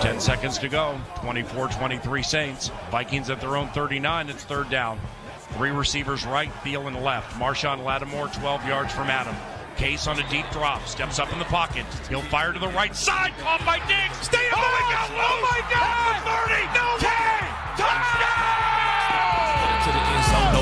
[0.00, 0.98] 10 seconds to go.
[1.22, 2.70] 24 23 Saints.
[2.90, 4.28] Vikings at their own 39.
[4.28, 4.98] It's third down.
[5.56, 7.34] Three receivers right, Thielen left.
[7.38, 9.34] Marshon Lattimore 12 yards from Adam.
[9.76, 11.86] Case on a deep drop, steps up in the pocket.
[12.08, 14.26] He'll fire to the right side, caught by Diggs.
[14.26, 14.64] Stay oh up!
[14.64, 15.10] Oh my God!
[15.12, 17.00] Oh my God!
[17.00, 17.08] 30!
[17.08, 17.19] No way!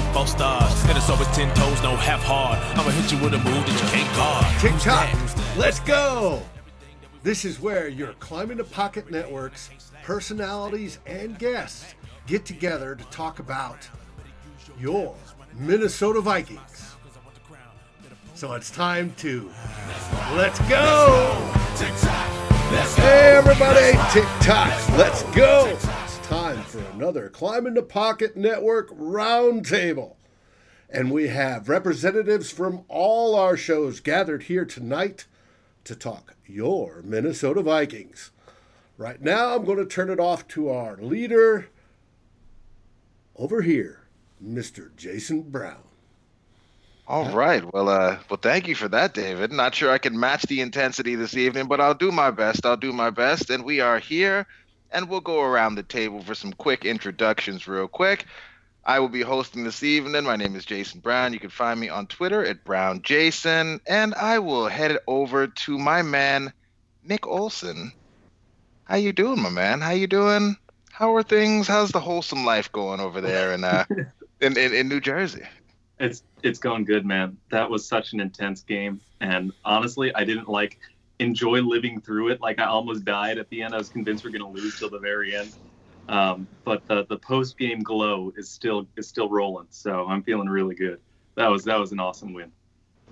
[0.09, 0.84] End zone, no false stars.
[0.88, 2.59] And it's always ten toes, no half hard.
[2.79, 4.61] I'ma hit you with a move that you can't guard.
[4.61, 5.16] Tick Who's tock, that?
[5.16, 5.59] Who's that?
[5.59, 6.42] let's go.
[7.23, 9.70] This is where your Climbing the Pocket Networks
[10.05, 11.95] personalities and guests
[12.27, 13.88] get together to talk about
[14.78, 15.14] your
[15.55, 16.95] Minnesota Vikings.
[18.34, 19.50] So it's time to
[20.34, 21.52] let's go.
[21.77, 23.02] Tick tock, let's go.
[23.02, 25.77] Hey everybody, tick tock, let's go.
[26.28, 30.16] Time for another Climbing the Pocket Network roundtable.
[30.91, 35.24] And we have representatives from all our shows gathered here tonight
[35.84, 38.30] to talk your Minnesota Vikings.
[38.98, 41.70] Right now, I'm going to turn it off to our leader
[43.34, 44.03] over here,
[44.44, 44.94] Mr.
[44.97, 45.83] Jason Brown.
[47.06, 47.64] All right.
[47.72, 49.50] Well, uh, well, thank you for that, David.
[49.50, 52.66] Not sure I can match the intensity this evening, but I'll do my best.
[52.66, 53.48] I'll do my best.
[53.48, 54.47] And we are here,
[54.91, 58.27] and we'll go around the table for some quick introductions, real quick.
[58.84, 60.25] I will be hosting this evening.
[60.25, 61.34] My name is Jason Brown.
[61.34, 65.78] You can find me on Twitter at Brown Jason, and I will head over to
[65.78, 66.53] my man,
[67.05, 67.92] Nick Olson.
[68.84, 69.83] How you doing, my man?
[69.83, 70.56] How you doing?
[70.91, 71.69] How are things?
[71.69, 73.84] How's the wholesome life going over there in uh,
[74.41, 75.44] in, in, in New Jersey?
[76.00, 77.36] It's it's going good, man.
[77.50, 80.78] That was such an intense game, and honestly, I didn't like
[81.19, 82.41] enjoy living through it.
[82.41, 83.74] Like I almost died at the end.
[83.74, 85.52] I was convinced we are going to lose till the very end.
[86.08, 90.48] Um, but the the post game glow is still is still rolling, so I'm feeling
[90.48, 91.00] really good.
[91.34, 92.50] That was that was an awesome win.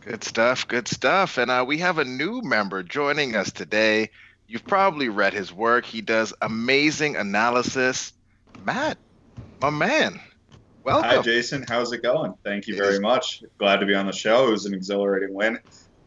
[0.01, 1.37] Good stuff, good stuff.
[1.37, 4.11] And uh, we have a new member joining us today.
[4.47, 5.85] You've probably read his work.
[5.85, 8.13] He does amazing analysis.
[8.65, 8.97] Matt,
[9.61, 10.21] my man,
[10.85, 11.11] welcome.
[11.11, 11.67] Hi, Jason.
[11.69, 12.35] How's it going?
[12.45, 13.43] Thank you very much.
[13.59, 14.49] Glad to be on the show.
[14.49, 15.59] It was an exhilarating win.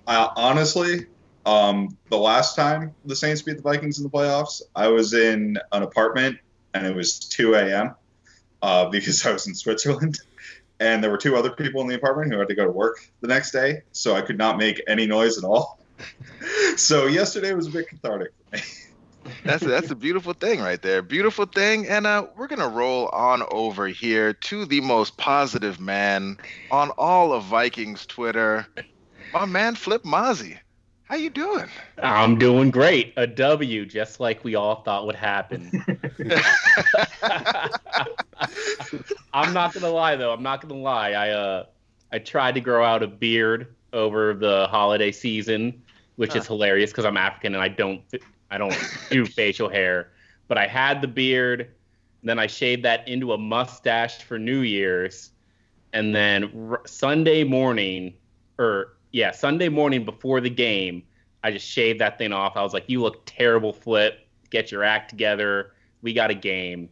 [0.08, 1.06] Uh, honestly,
[1.46, 5.58] um, the last time the Saints beat the Vikings in the playoffs, I was in
[5.72, 6.38] an apartment
[6.74, 7.96] and it was 2 a.m.
[8.62, 10.20] Uh, because I was in Switzerland.
[10.82, 13.00] And there were two other people in the apartment who had to go to work
[13.20, 13.82] the next day.
[13.92, 15.78] So I could not make any noise at all.
[16.78, 18.64] so yesterday was a bit cathartic for me.
[19.44, 21.02] That's that's a beautiful thing right there.
[21.02, 21.88] Beautiful thing.
[21.88, 26.38] And uh, we're gonna roll on over here to the most positive man
[26.72, 28.66] on all of Vikings Twitter,
[29.34, 30.58] my man Flip Mozzie.
[31.10, 31.66] How you doing?
[31.98, 33.14] I'm doing great.
[33.18, 35.72] A W, just like we all thought would happen.
[39.34, 40.32] I'm not gonna lie though.
[40.32, 41.14] I'm not gonna lie.
[41.14, 41.66] I uh,
[42.12, 45.82] I tried to grow out a beard over the holiday season,
[46.18, 48.04] which is hilarious because I'm African and I don't
[48.52, 48.78] I don't
[49.10, 50.12] do facial hair.
[50.48, 51.74] But I had the beard,
[52.22, 55.32] then I shaved that into a mustache for New Year's,
[55.92, 58.14] and then r- Sunday morning,
[58.60, 61.04] or yeah, Sunday morning before the game,
[61.44, 62.56] I just shaved that thing off.
[62.56, 64.20] I was like, "You look terrible, Flip.
[64.50, 65.74] Get your act together.
[66.02, 66.90] We got a game."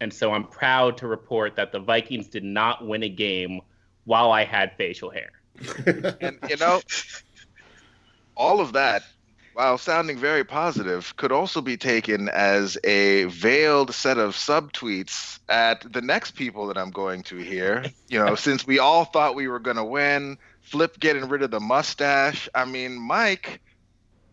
[0.00, 3.60] And so I'm proud to report that the Vikings did not win a game
[4.04, 5.30] while I had facial hair.
[6.20, 6.80] And you know,
[8.36, 9.02] all of that,
[9.54, 15.92] while sounding very positive, could also be taken as a veiled set of subtweets at
[15.92, 17.84] the next people that I'm going to hear.
[18.08, 20.38] You know, since we all thought we were going to win,
[20.70, 22.48] Flip getting rid of the mustache.
[22.54, 23.60] I mean, Mike.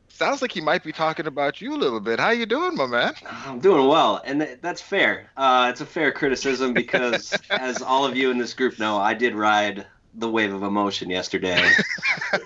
[0.09, 2.19] Sounds like he might be talking about you a little bit.
[2.19, 3.13] How you doing, my man?
[3.27, 5.29] I'm doing well, and th- that's fair.
[5.35, 9.13] Uh, it's a fair criticism because, as all of you in this group know, I
[9.13, 11.61] did ride the wave of emotion yesterday.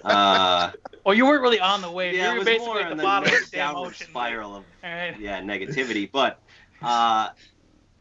[0.03, 0.71] Uh,
[1.05, 2.13] Well, you weren't really on the wave.
[2.15, 3.95] yeah, you it were was more basically at the the bottom of the damn downward
[3.95, 5.19] spiral of All right.
[5.19, 6.39] yeah negativity, but
[6.81, 7.29] uh,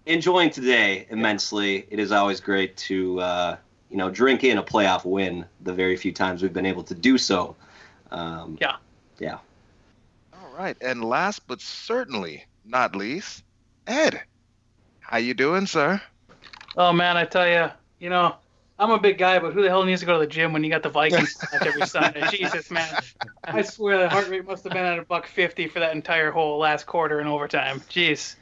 [0.06, 1.87] enjoying today immensely.
[1.91, 3.56] It is always great to uh,
[3.91, 5.44] you know drink in a playoff win.
[5.62, 7.56] The very few times we've been able to do so.
[8.10, 8.77] Um, Yeah.
[9.18, 9.39] Yeah.
[10.33, 13.42] All right, and last but certainly not least,
[13.86, 14.22] Ed.
[15.01, 16.01] How you doing, sir?
[16.77, 18.36] Oh man, I tell you, you know,
[18.78, 20.63] I'm a big guy, but who the hell needs to go to the gym when
[20.63, 22.24] you got the Vikings match every Sunday?
[22.30, 22.89] Jesus, man.
[23.45, 26.30] I swear the heart rate must have been at a buck fifty for that entire
[26.30, 27.80] whole last quarter and overtime.
[27.91, 28.36] Jeez.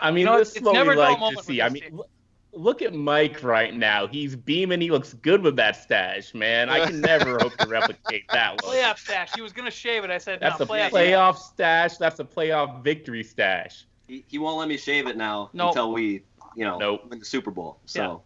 [0.00, 1.20] I mean, You know, this it's- is it's what never we a dull like to
[1.20, 1.62] moment with see.
[1.62, 1.98] I mean, team.
[1.98, 2.06] l-
[2.52, 4.06] look at Mike right now.
[4.06, 4.80] He's beaming.
[4.80, 6.68] He looks good with that stash, man.
[6.68, 8.74] I can never hope to replicate that look.
[8.74, 9.30] Playoff stash.
[9.34, 10.10] He was gonna shave it.
[10.10, 10.64] I said That's no.
[10.64, 10.90] a playoff.
[10.90, 11.96] playoff stash.
[11.96, 13.86] That's a playoff victory stash.
[14.08, 15.68] He, he won't let me shave it now Nope.
[15.70, 16.22] until we
[16.56, 17.08] you know Nope.
[17.08, 17.78] win the Super Bowl.
[17.86, 18.22] So.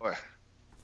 [0.00, 0.14] Boy,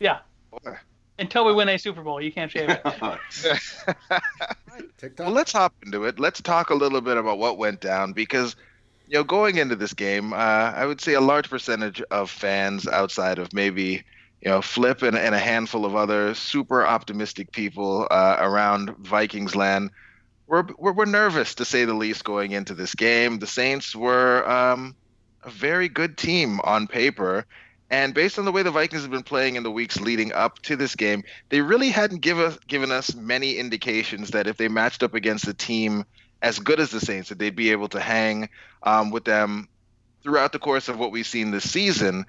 [0.00, 0.18] Yeah.
[0.50, 0.76] boy.
[1.20, 2.82] Until we win a Super Bowl, you can't shave it.
[4.98, 5.26] TikTok.
[5.26, 6.18] Well, let's hop into it.
[6.18, 8.56] Let's talk a little bit about what went down because,
[9.06, 12.86] you know, going into this game, uh, I would say a large percentage of fans
[12.86, 14.04] outside of maybe,
[14.40, 19.54] you know, Flip and, and a handful of other super optimistic people uh, around Vikings
[19.54, 19.90] land
[20.46, 23.38] were, were, nervous to say the least going into this game.
[23.38, 24.94] The Saints were um,
[25.42, 27.46] a very good team on paper.
[27.90, 30.58] And based on the way the Vikings have been playing in the weeks leading up
[30.62, 34.68] to this game, they really hadn't give us, given us many indications that if they
[34.68, 36.04] matched up against a team
[36.42, 38.48] as good as the Saints, that they'd be able to hang
[38.82, 39.68] um, with them
[40.22, 42.26] throughout the course of what we've seen this season.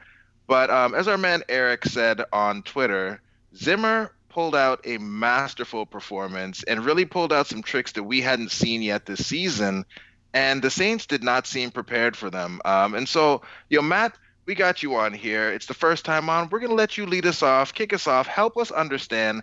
[0.48, 3.22] But um, as our man Eric said on Twitter,
[3.56, 8.52] Zimmer pulled out a masterful performance and really pulled out some tricks that we hadn't
[8.52, 9.86] seen yet this season.
[10.34, 12.60] And the Saints did not seem prepared for them.
[12.66, 15.50] Um, and so, you know, Matt, we got you on here.
[15.50, 16.50] It's the first time on.
[16.50, 19.42] We're going to let you lead us off, kick us off, help us understand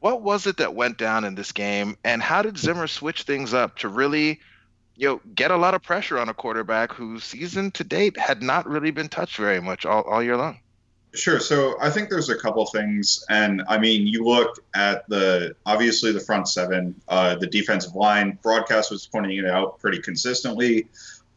[0.00, 3.54] what was it that went down in this game, and how did Zimmer switch things
[3.54, 4.40] up to really,
[4.96, 8.42] you know, get a lot of pressure on a quarterback whose season to date had
[8.42, 10.60] not really been touched very much all, all year long.
[11.14, 11.40] Sure.
[11.40, 16.12] So I think there's a couple things, and I mean, you look at the obviously
[16.12, 18.38] the front seven, uh, the defensive line.
[18.42, 20.88] Broadcast was pointing it out pretty consistently.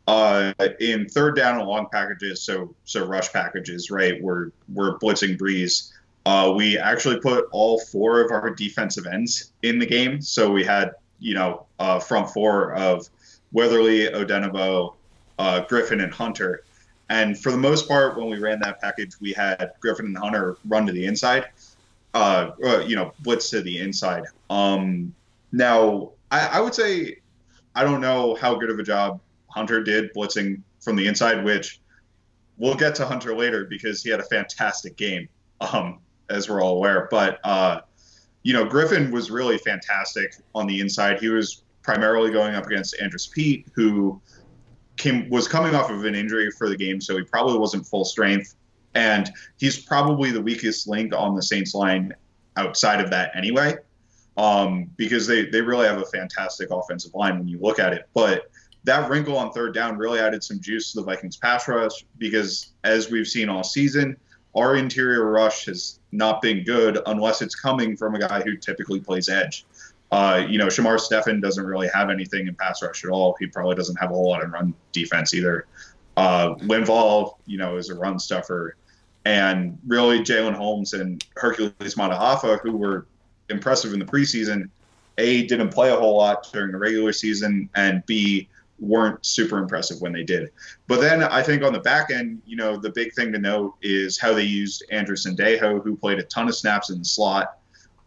[0.07, 4.21] Uh, in third down and long packages, so so rush packages, right?
[4.21, 5.91] We're we're blitzing Brees.
[6.29, 10.21] Uh, we actually put all four of our defensive ends in the game.
[10.21, 13.09] So we had you know uh, front four of
[13.51, 14.93] Weatherly, Odenigbo,
[15.39, 16.63] uh, Griffin, and Hunter.
[17.09, 20.57] And for the most part, when we ran that package, we had Griffin and Hunter
[20.67, 21.47] run to the inside,
[22.13, 22.51] uh,
[22.85, 24.25] you know, blitz to the inside.
[24.51, 25.15] Um,
[25.51, 27.21] now, I, I would say
[27.73, 31.79] I don't know how good of a job Hunter did blitzing from the inside, which
[32.59, 35.27] we'll get to Hunter later because he had a fantastic game,
[35.61, 35.97] um,
[36.29, 37.07] as we're all aware.
[37.11, 37.81] But uh,
[38.43, 41.19] you know, Griffin was really fantastic on the inside.
[41.19, 44.21] He was primarily going up against Andrus Peat, who
[44.97, 48.05] came was coming off of an injury for the game, so he probably wasn't full
[48.05, 48.55] strength,
[48.95, 52.13] and he's probably the weakest link on the Saints line
[52.57, 53.75] outside of that anyway.
[54.37, 58.07] Um, because they, they really have a fantastic offensive line when you look at it.
[58.13, 58.49] But
[58.85, 62.73] that wrinkle on third down really added some juice to the Vikings pass rush because,
[62.85, 64.15] as we've seen all season,
[64.55, 68.99] our interior rush has not been good unless it's coming from a guy who typically
[68.99, 69.65] plays edge.
[70.11, 73.35] Uh, you know, Shamar Stephen doesn't really have anything in pass rush at all.
[73.39, 75.67] He probably doesn't have a whole lot in run defense either.
[76.17, 78.75] Uh, Linval, you know, is a run stuffer.
[79.25, 83.05] And really, Jalen Holmes and Hercules Mata'afa, who were
[83.49, 84.69] impressive in the preseason,
[85.19, 88.49] A, didn't play a whole lot during the regular season, and B,
[88.79, 90.51] weren't super impressive when they did.
[90.87, 93.75] But then I think on the back end, you know, the big thing to note
[93.81, 97.57] is how they used Andrew Sendejo, who played a ton of snaps in the slot.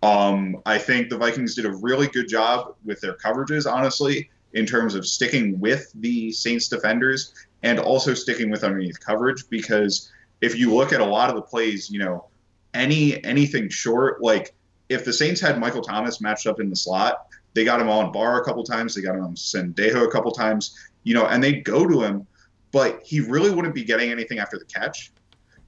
[0.03, 4.67] Um, I think the Vikings did a really good job with their coverages, honestly, in
[4.67, 7.33] terms of sticking with the Saints defenders
[7.63, 9.49] and also sticking with underneath coverage.
[9.49, 10.11] Because
[10.41, 12.27] if you look at a lot of the plays, you know,
[12.75, 14.55] any anything short, like
[14.89, 18.13] if the Saints had Michael Thomas matched up in the slot, they got him on
[18.13, 18.95] Barr a couple times.
[18.95, 22.27] They got him on Sendejo a couple times, you know, and they'd go to him,
[22.71, 25.13] but he really wouldn't be getting anything after the catch.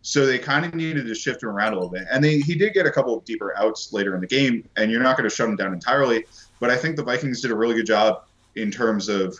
[0.03, 2.07] So they kind of needed to shift him around a little bit.
[2.11, 4.91] And they, he did get a couple of deeper outs later in the game, and
[4.91, 6.27] you're not going to shut him down entirely.
[6.61, 8.25] But I think the Vikings did a really good job
[8.55, 9.38] in terms of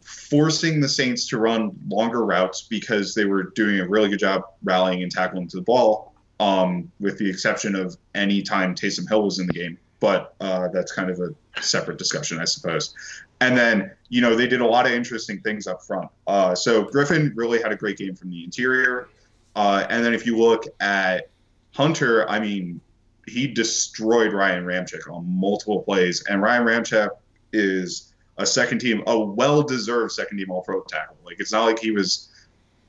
[0.00, 4.44] forcing the Saints to run longer routes because they were doing a really good job
[4.62, 9.24] rallying and tackling to the ball, um, with the exception of any time Taysom Hill
[9.24, 9.76] was in the game.
[10.00, 12.94] But uh, that's kind of a separate discussion, I suppose.
[13.40, 16.10] And then, you know, they did a lot of interesting things up front.
[16.26, 19.08] Uh, so Griffin really had a great game from the interior.
[19.54, 21.28] Uh, and then if you look at
[21.72, 22.80] Hunter, I mean,
[23.26, 26.24] he destroyed Ryan Ramczyk on multiple plays.
[26.26, 27.10] And Ryan Ramczyk
[27.52, 31.16] is a second team, a well deserved second team All Pro tackle.
[31.24, 32.28] Like, it's not like he was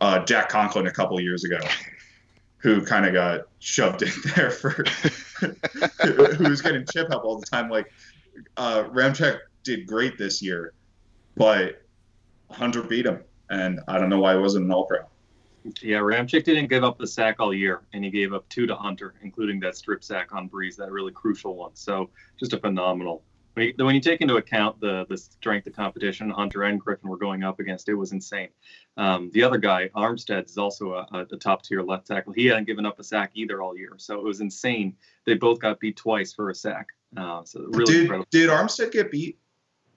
[0.02, 1.60] uh, Jack Conklin a couple years ago.
[2.58, 4.72] Who kind of got shoved in there for
[6.04, 7.70] who was getting chip help all the time?
[7.70, 7.92] Like
[8.58, 10.74] uh, Ramczyk did great this year,
[11.36, 11.82] but
[12.52, 15.00] Hunter beat him, and I don't know why he wasn't an All Pro.
[15.82, 18.76] Yeah, Ramczyk didn't give up the sack all year, and he gave up two to
[18.76, 21.72] Hunter, including that strip sack on Brees, that really crucial one.
[21.76, 23.24] So just a phenomenal.
[23.54, 27.10] When you, when you take into account the the strength of competition Hunter and Griffin
[27.10, 28.50] were going up against, it was insane.
[28.96, 32.34] Um, the other guy, Armstead, is also a, a, top tier left tackle.
[32.34, 34.96] He hadn't given up a sack either all year, so it was insane.
[35.26, 36.88] They both got beat twice for a sack.
[37.18, 38.28] Uh, so really did incredible.
[38.32, 39.38] did Armstead get beat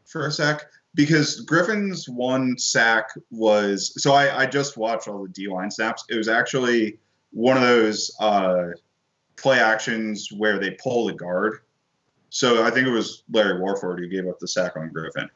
[0.07, 0.65] for a sack?
[0.95, 6.05] Because Griffin's one sack was so I, I just watched all the D line snaps.
[6.09, 6.99] It was actually
[7.31, 8.65] one of those uh,
[9.37, 11.61] play actions where they pull the guard.
[12.31, 15.29] So I think it was Larry Warford who gave up the sack on Griffin.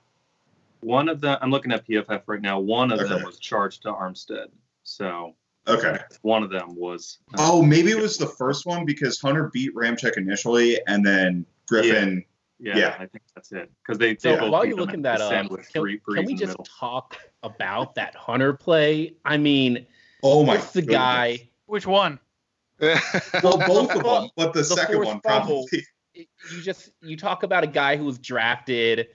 [0.81, 2.59] One of the I'm looking at PFF right now.
[2.61, 4.47] One of them was charged to Armstead.
[4.83, 5.35] So
[5.69, 5.99] Okay.
[6.23, 7.19] one of them was.
[7.35, 11.45] uh, Oh, maybe it was the first one because Hunter beat Ramczyk initially, and then
[11.69, 12.25] Griffin.
[12.59, 12.95] Yeah, yeah.
[12.99, 13.71] I think that's it.
[13.83, 16.53] Because they, So they while you're looking at that uh, up, can, can we just
[16.53, 16.65] middle.
[16.65, 19.15] talk about that Hunter play?
[19.25, 19.87] I mean,
[20.23, 20.55] Oh my!
[20.55, 20.97] it's the goodness.
[20.97, 21.49] guy.
[21.67, 22.19] Which one?
[22.81, 25.67] Well, both of them, but the, the second forced one fumble.
[25.69, 25.87] probably.
[26.15, 29.09] You just you talk about a guy who was drafted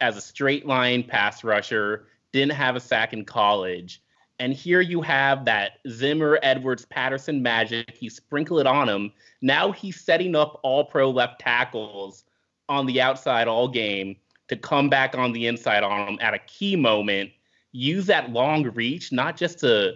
[0.00, 4.02] as a straight line pass rusher, didn't have a sack in college,
[4.38, 8.02] and here you have that Zimmer, Edwards, Patterson magic.
[8.02, 9.12] You sprinkle it on him.
[9.42, 12.24] Now he's setting up all pro left tackles
[12.68, 14.16] on the outside all game
[14.48, 17.30] to come back on the inside on him at a key moment.
[17.72, 19.94] Use that long reach, not just to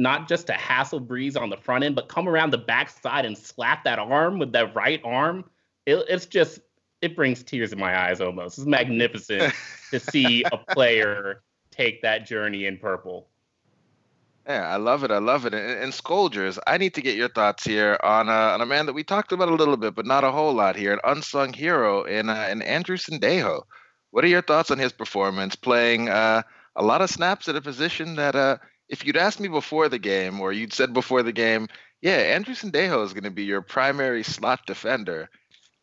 [0.00, 3.36] not just to hassle Brees on the front end, but come around the backside and
[3.36, 5.44] slap that arm with that right arm.
[5.86, 6.60] It, it's just
[7.02, 8.58] it brings tears in my eyes almost.
[8.58, 9.52] It's magnificent
[9.90, 13.28] to see a player take that journey in purple.
[14.48, 15.10] Yeah, I love it.
[15.10, 15.54] I love it.
[15.54, 18.86] And, and Scolders, I need to get your thoughts here on, uh, on a man
[18.86, 21.52] that we talked about a little bit, but not a whole lot here, an unsung
[21.52, 23.62] hero in, uh, in Andrew Sendejo.
[24.10, 26.42] What are your thoughts on his performance, playing uh,
[26.76, 28.56] a lot of snaps at a position that, uh,
[28.88, 31.68] if you'd asked me before the game, or you'd said before the game,
[32.00, 35.28] yeah, Andrew Sendejo is going to be your primary slot defender,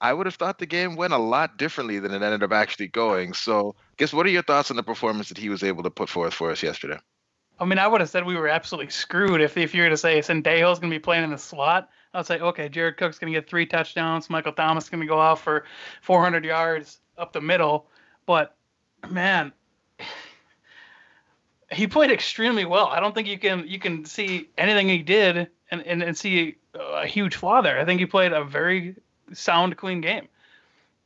[0.01, 2.87] I would have thought the game went a lot differently than it ended up actually
[2.87, 3.33] going.
[3.33, 6.09] So, guess what are your thoughts on the performance that he was able to put
[6.09, 6.97] forth for us yesterday?
[7.59, 9.97] I mean, I would have said we were absolutely screwed if if you were to
[9.97, 11.89] say Sendejo's going to be playing in the slot.
[12.13, 14.29] I'd say, okay, Jared Cook's going to get three touchdowns.
[14.29, 15.65] Michael Thomas is going to go off for
[16.01, 17.87] 400 yards up the middle.
[18.25, 18.55] But
[19.09, 19.51] man,
[21.71, 22.87] he played extremely well.
[22.87, 26.55] I don't think you can you can see anything he did and, and, and see
[26.73, 27.79] a huge flaw there.
[27.79, 28.95] I think he played a very
[29.33, 30.27] sound, clean game.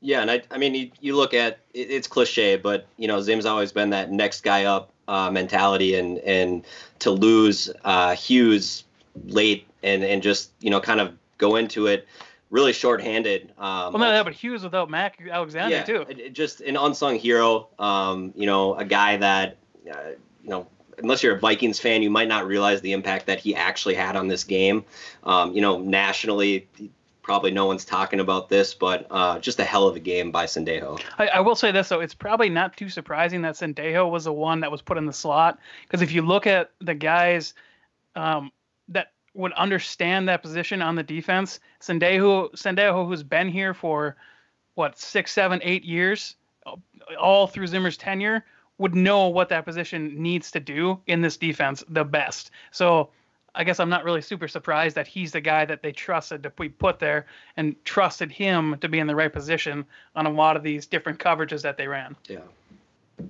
[0.02, 3.22] Yeah, and I, I mean, you, you look at it, it's cliche, but you know,
[3.22, 6.66] Zim's always been that next guy up uh, mentality, and and
[7.00, 8.84] to lose uh, Hughes
[9.26, 12.08] late and and just you know kind of go into it
[12.52, 13.52] really shorthanded.
[13.58, 16.06] Um, Well, not that, but Hughes without Mac Alexander yeah, too.
[16.10, 17.68] it- just an unsung hero.
[17.78, 19.58] Um, you know, a guy that
[19.92, 20.12] uh,
[20.44, 20.68] you know.
[21.02, 24.18] Unless you're a Vikings fan, you might not realize the impact that he actually had
[24.18, 24.84] on this game.
[25.24, 26.68] Um, you know, nationally,
[27.30, 30.46] probably no one's talking about this, but uh, just a hell of a game by
[30.46, 31.00] Sendejo.
[31.20, 34.34] I, I will say this though, it's probably not too surprising that Sendejo was the
[34.34, 37.54] one that was put in the slot because if you look at the guys
[38.16, 38.52] um,
[38.88, 44.16] that would understand that position on the defense, Sendejo, Sendejo, who's been here for
[44.74, 46.36] what six, seven, eight years,
[47.20, 48.44] all through Zimmer's tenure,
[48.80, 52.50] would know what that position needs to do in this defense the best.
[52.72, 53.12] So.
[53.56, 56.50] I guess I'm not really super surprised that he's the guy that they trusted to
[56.50, 57.26] be put there
[57.58, 61.20] and trusted him to be in the right position on a lot of these different
[61.20, 62.16] coverages that they ran.
[62.28, 62.40] Yeah.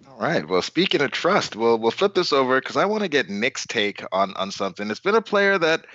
[0.08, 0.48] All right.
[0.48, 3.66] Well, speaking of trust, we'll we'll flip this over because I want to get Nick's
[3.66, 4.90] take on on something.
[4.92, 5.86] It's been a player that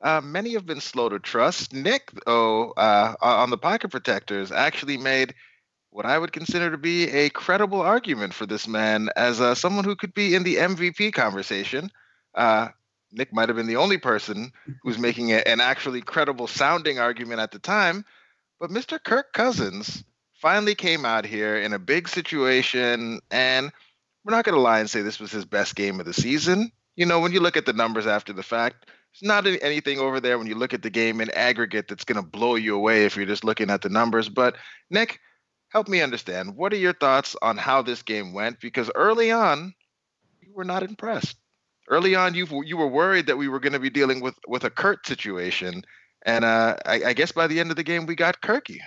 [0.00, 1.72] uh, many have been slow to trust.
[1.72, 5.34] Nick, oh, uh, on the pocket protectors, actually made
[5.90, 9.84] what I would consider to be a credible argument for this man as uh, someone
[9.84, 11.90] who could be in the MVP conversation.
[13.14, 14.52] Nick might have been the only person
[14.82, 18.04] who's making a, an actually credible sounding argument at the time,
[18.60, 19.02] but Mr.
[19.02, 20.04] Kirk Cousins
[20.40, 23.72] finally came out here in a big situation, and
[24.24, 26.70] we're not going to lie and say this was his best game of the season.
[26.96, 30.20] You know, when you look at the numbers after the fact, it's not anything over
[30.20, 33.04] there when you look at the game in aggregate that's going to blow you away
[33.04, 34.28] if you're just looking at the numbers.
[34.28, 34.56] But,
[34.90, 35.20] Nick,
[35.68, 36.56] help me understand.
[36.56, 38.60] What are your thoughts on how this game went?
[38.60, 39.72] Because early on,
[40.40, 41.36] you were not impressed.
[41.88, 44.64] Early on, you you were worried that we were going to be dealing with with
[44.64, 45.84] a Kurt situation,
[46.24, 48.78] and uh, I, I guess by the end of the game, we got Kirky.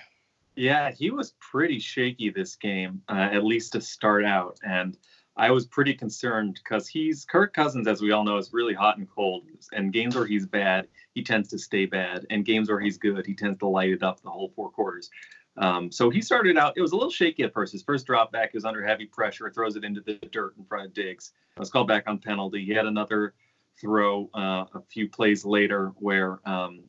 [0.57, 4.57] Yeah, he was pretty shaky this game, uh, at least to start out.
[4.67, 4.97] And
[5.37, 8.97] I was pretty concerned because he's Kirk Cousins, as we all know, is really hot
[8.97, 9.43] and cold.
[9.71, 12.25] And games where he's bad, he tends to stay bad.
[12.31, 15.11] And games where he's good, he tends to light it up the whole four quarters.
[15.57, 17.71] Um, so he started out, it was a little shaky at first.
[17.71, 20.85] His first drop back is under heavy pressure, throws it into the dirt in front
[20.85, 21.31] of Diggs.
[21.55, 22.63] It was called back on penalty.
[22.63, 23.33] He had another
[23.79, 26.83] throw uh, a few plays later where um,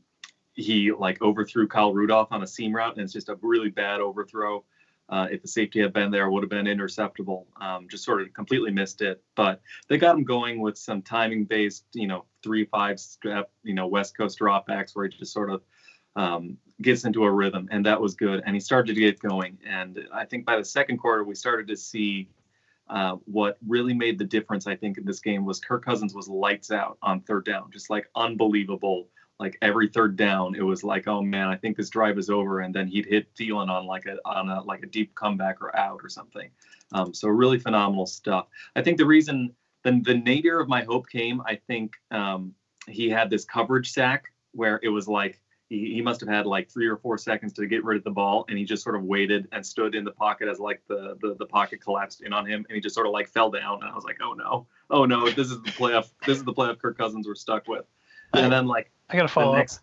[0.55, 4.01] he like overthrew Kyle Rudolph on a seam route, and it's just a really bad
[4.01, 4.65] overthrow.
[5.11, 7.47] Uh, if the safety had been there, it would have been interceptable.
[7.63, 9.23] Um, just sort of completely missed it.
[9.37, 14.15] But they got him going with some timing-based, you know, three-five step, you know, West
[14.15, 15.63] Coast dropbacks where he just sort of
[16.15, 18.43] um, gets into a rhythm, and that was good.
[18.47, 19.59] And he started to get going.
[19.67, 22.29] And I think by the second quarter, we started to see
[22.89, 24.67] uh, what really made the difference.
[24.67, 27.91] I think in this game was Kirk Cousins was lights out on third down, just
[27.91, 29.09] like unbelievable
[29.39, 32.61] like every third down, it was like, oh man, I think this drive is over,
[32.61, 35.77] and then he'd hit Thielen on like a on a like a deep comeback or
[35.77, 36.51] out or something.
[36.93, 38.47] Um, so really phenomenal stuff.
[38.75, 39.55] I think the reason
[39.85, 42.53] the the nadir of my hope came, I think um,
[42.89, 46.71] he had this coverage sack where it was like he, he must have had like
[46.71, 49.05] three or four seconds to get rid of the ball, and he just sort of
[49.05, 52.47] waited and stood in the pocket as like the the, the pocket collapsed in on
[52.47, 54.67] him, and he just sort of like fell down, and I was like, oh no,
[54.91, 57.85] oh no, this is the playoff, this is the playoff Kirk Cousins we're stuck with,
[58.33, 59.81] and then like I gotta follow the next,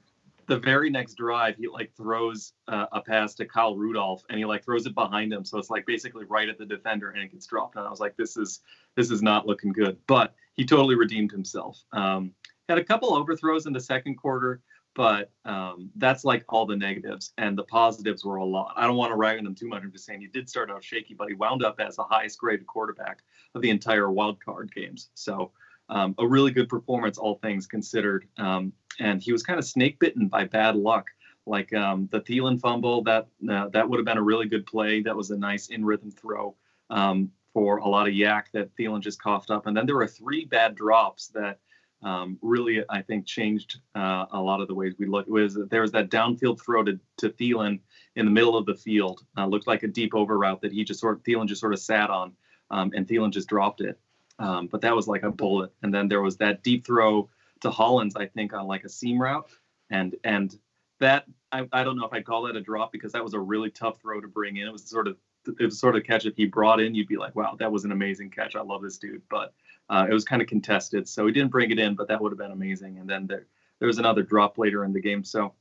[0.48, 4.46] the very next drive, he like throws uh, a pass to Kyle Rudolph, and he
[4.46, 7.32] like throws it behind him, so it's like basically right at the defender, and it
[7.32, 7.75] gets dropped.
[7.75, 8.62] And I was like, this is
[8.96, 9.98] this is not looking good.
[10.08, 11.84] But he totally redeemed himself.
[11.92, 12.32] Um,
[12.70, 14.62] had a couple overthrows in the second quarter,
[14.95, 18.73] but um, that's like all the negatives, and the positives were a lot.
[18.75, 19.83] I don't want to rag on them too much.
[19.83, 22.39] I'm just saying he did start out shaky, but he wound up as the highest
[22.39, 23.23] graded quarterback
[23.53, 25.09] of the entire wild card games.
[25.13, 25.51] So.
[25.87, 28.27] Um, a really good performance, all things considered.
[28.39, 31.09] Um, and he was kind of snake bitten by bad luck.
[31.45, 35.01] Like um, the Thielen fumble, that uh, that would have been a really good play.
[35.01, 36.55] That was a nice in rhythm throw
[36.89, 39.67] um, for a lot of YAC that Thielen just coughed up.
[39.67, 41.59] And then there were three bad drops that
[42.05, 45.27] um, really, I think, changed uh, a lot of the ways we look.
[45.27, 47.79] It was there was that downfield throw to, to Thielen
[48.15, 49.25] in the middle of the field.
[49.35, 51.74] Uh, looked like a deep over route that he just sort of, Thielen just sort
[51.74, 52.33] of sat on,
[52.69, 54.00] um, and Thielen just dropped it.
[54.38, 55.71] Um, but that was like a bullet.
[55.81, 57.29] And then there was that deep throw
[57.62, 59.50] to Hollins, I think, on like a seam route,
[59.89, 60.55] and and
[61.00, 63.39] that I, I don't know if I'd call that a drop because that was a
[63.39, 64.67] really tough throw to bring in.
[64.67, 65.17] It was sort of
[65.59, 67.85] it was sort of catch if he brought in, you'd be like, wow, that was
[67.85, 68.55] an amazing catch.
[68.55, 69.21] I love this dude.
[69.29, 69.53] But
[69.89, 72.31] uh, it was kind of contested, so he didn't bring it in, but that would
[72.31, 72.97] have been amazing.
[72.97, 73.45] And then there
[73.79, 75.23] there was another drop later in the game.
[75.23, 75.53] So,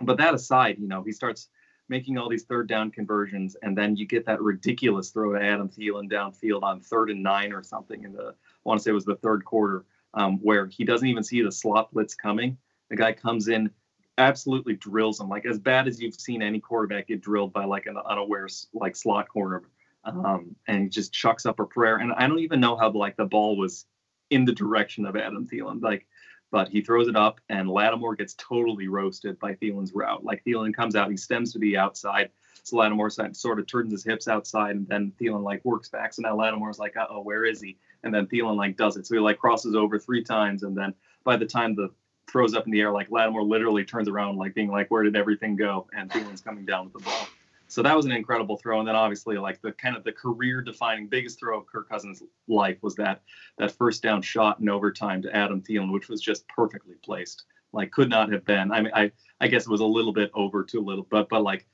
[0.00, 1.48] but that aside, you know, he starts
[1.88, 5.68] making all these third down conversions, and then you get that ridiculous throw to Adam
[5.68, 8.94] Thielen downfield on third and nine or something in the I want to say it
[8.94, 9.84] was the third quarter,
[10.14, 12.56] um, where he doesn't even see the slot blitz coming.
[12.88, 13.70] The guy comes in,
[14.18, 17.86] absolutely drills him, like as bad as you've seen any quarterback get drilled by like
[17.86, 19.62] an unaware like slot corner,
[20.04, 21.96] um, and he just chucks up a prayer.
[21.96, 23.86] And I don't even know how like the ball was
[24.30, 26.06] in the direction of Adam Thielen, like
[26.50, 30.24] but he throws it up and Lattimore gets totally roasted by Thielen's route.
[30.24, 32.30] Like Thielen comes out, he stems to the outside.
[32.62, 36.14] So Lattimore sort of turns his hips outside and then Thielen like works back.
[36.14, 37.78] So now Lattimore's like, uh oh, where is he?
[38.04, 39.06] And then Thielen like does it.
[39.06, 41.90] So he like crosses over three times and then by the time the
[42.28, 45.16] throws up in the air, like Lattimore literally turns around like being like, Where did
[45.16, 45.86] everything go?
[45.96, 47.28] And Thielen's coming down with the ball.
[47.68, 48.78] So that was an incredible throw.
[48.78, 52.22] And then obviously like the kind of the career defining biggest throw of Kirk Cousins'
[52.48, 53.22] life was that
[53.58, 57.44] that first down shot in overtime to Adam Thielen, which was just perfectly placed.
[57.72, 58.70] Like could not have been.
[58.70, 59.10] I mean, I
[59.40, 61.66] I guess it was a little bit over too little, but but like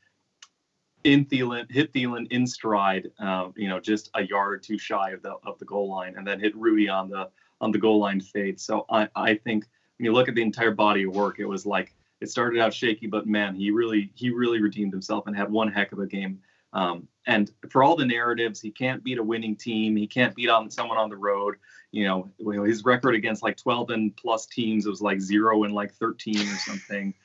[1.04, 5.10] in Thielen, hit Thielen in stride, uh, you know, just a yard or two shy
[5.10, 7.28] of the of the goal line, and then hit Rudy on the
[7.60, 8.58] on the goal line fade.
[8.58, 9.66] So I I think
[10.04, 13.06] you look at the entire body of work, it was like it started out shaky,
[13.06, 16.40] but man, he really he really redeemed himself and had one heck of a game.
[16.72, 19.96] Um, and for all the narratives, he can't beat a winning team.
[19.96, 21.56] He can't beat on someone on the road.
[21.90, 25.92] You know, his record against like 12 and plus teams was like zero and like
[25.92, 27.14] 13 or something.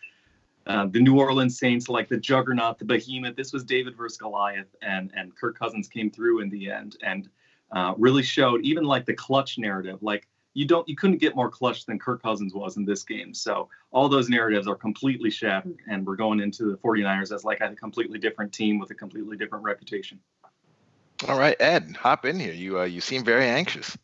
[0.67, 3.37] Uh, the New Orleans Saints, like the juggernaut, the behemoth.
[3.37, 7.29] This was David versus Goliath, and and Kirk Cousins came through in the end and
[7.71, 10.03] uh, really showed even like the clutch narrative.
[10.03, 10.27] Like
[10.57, 13.31] you don't you couldn't get more clutch than Kirk Cousins was in this game.
[13.31, 17.61] So all those narratives are completely shattered, and we're going into the 49ers as like
[17.61, 20.19] a completely different team with a completely different reputation.
[21.27, 22.53] All right, Ed, hop in here.
[22.53, 23.95] You uh, you seem very anxious.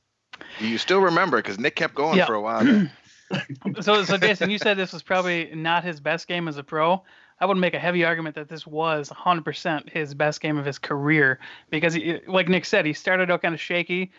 [0.60, 1.38] Do you still remember?
[1.38, 2.28] Because Nick kept going Yeah.
[2.28, 2.88] for a while.
[3.82, 7.02] so, so Jason, you said this was probably not his best game as a pro.
[7.40, 10.78] I would make a heavy argument that this was 100% his best game of his
[10.78, 11.40] career
[11.72, 14.12] because, he, like Nick said, he started out kind of shaky,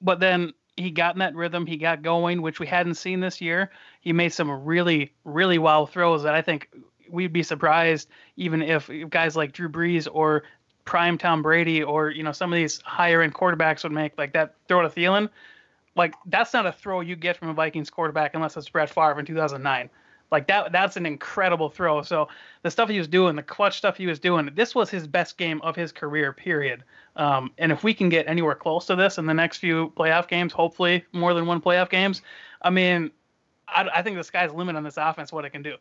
[0.00, 1.66] but then he got in that rhythm.
[1.66, 3.70] He got going, which we hadn't seen this year.
[4.00, 6.68] He made some really, really wild throws that I think
[7.10, 10.44] we'd be surprised even if guys like Drew Brees or
[10.84, 14.32] prime Tom Brady or you know some of these higher end quarterbacks would make like
[14.32, 15.28] that throw to Thielen.
[15.94, 19.20] Like that's not a throw you get from a Vikings quarterback unless it's Brett Favre
[19.20, 19.90] in 2009.
[20.32, 22.00] Like that that's an incredible throw.
[22.02, 22.28] So
[22.62, 25.36] the stuff he was doing, the clutch stuff he was doing, this was his best
[25.36, 26.82] game of his career, period.
[27.16, 30.26] Um, and if we can get anywhere close to this in the next few playoff
[30.26, 32.22] games, hopefully more than one playoff games,
[32.62, 33.10] I mean,
[33.68, 35.76] I, I think the sky's the limit on this offense, what it can do.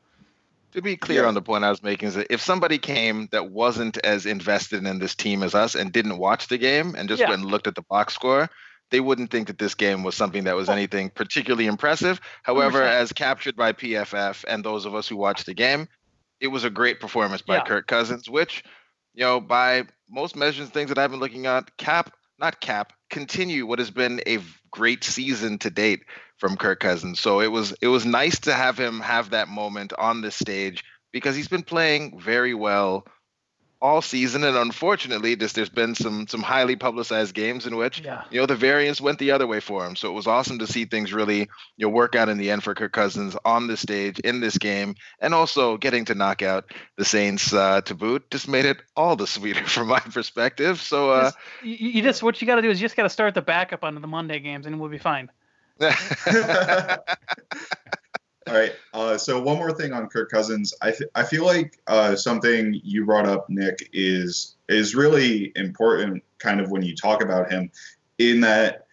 [0.74, 3.52] To be clear on the point I was making is that if somebody came that
[3.52, 7.22] wasn't as invested in this team as us and didn't watch the game and just
[7.22, 7.30] Yeah.
[7.30, 8.50] went and looked at the box score,
[8.92, 12.22] they wouldn't think that this game was something that was anything particularly impressive.
[12.44, 12.88] However, 100%.
[12.90, 15.88] as captured by PFF and those of us who watched the game,
[16.40, 17.64] it was a great performance by Yeah.
[17.64, 18.64] Kirk Cousins, which,
[19.14, 23.66] you know, by most measures, things that I've been looking at, cap, not cap, continue
[23.66, 24.40] what has been a
[24.72, 26.04] great season to date
[26.38, 27.20] from Kirk Cousins.
[27.20, 30.84] So it was it was nice to have him have that moment on this stage
[31.14, 33.06] because he's been playing very well
[33.82, 38.24] all season, and unfortunately, just there's been some some highly publicized games in which Yeah.
[38.30, 39.96] you know the variance went the other way for him.
[39.96, 41.40] So it was awesome to see things really
[41.78, 44.58] you know work out in the end for Kirk Cousins on the stage in this
[44.58, 46.66] game, and also getting to knock out
[46.98, 50.80] the Saints uh, to boot just made it all the sweeter from my perspective.
[50.80, 53.04] So uh, Just- you, you just what you got to do is you just got
[53.04, 55.30] to start the backup onto the Monday games, and we'll be fine.
[58.48, 58.74] All right.
[58.94, 60.74] Uh, so one more thing on Kirk Cousins.
[60.82, 66.24] I th- I feel like uh, something you brought up, Nick, is is really important.
[66.40, 67.70] Kind of when you talk about him,
[68.18, 68.88] in that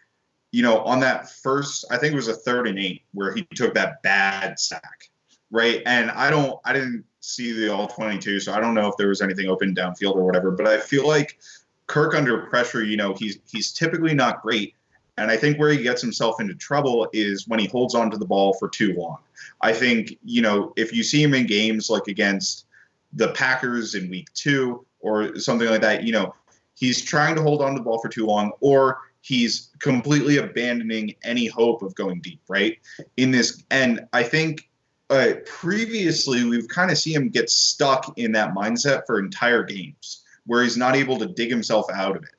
[0.52, 3.46] you know on that first, I think it was a third and eight where he
[3.54, 5.08] took that bad sack,
[5.50, 5.82] right?
[5.86, 8.98] And I don't, I didn't see the all twenty two, so I don't know if
[8.98, 10.50] there was anything open downfield or whatever.
[10.50, 11.38] But I feel like
[11.86, 14.74] Kirk under pressure, you know, he's he's typically not great.
[15.18, 18.16] And I think where he gets himself into trouble is when he holds on to
[18.16, 19.18] the ball for too long.
[19.60, 22.66] I think, you know, if you see him in games like against
[23.12, 26.34] the Packers in week two or something like that, you know,
[26.74, 31.14] he's trying to hold on to the ball for too long or he's completely abandoning
[31.24, 32.78] any hope of going deep, right?
[33.16, 34.68] In this, and I think
[35.10, 40.24] uh, previously we've kind of seen him get stuck in that mindset for entire games
[40.46, 42.30] where he's not able to dig himself out of it.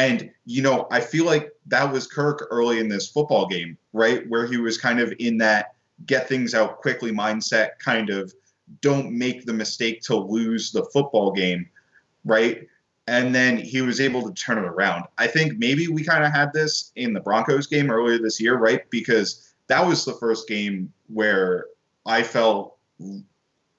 [0.00, 4.26] And, you know, I feel like that was Kirk early in this football game, right?
[4.30, 5.74] Where he was kind of in that
[6.06, 8.32] get things out quickly mindset, kind of
[8.80, 11.68] don't make the mistake to lose the football game,
[12.24, 12.66] right?
[13.08, 15.04] And then he was able to turn it around.
[15.18, 18.56] I think maybe we kind of had this in the Broncos game earlier this year,
[18.56, 18.88] right?
[18.88, 21.66] Because that was the first game where
[22.06, 22.78] I felt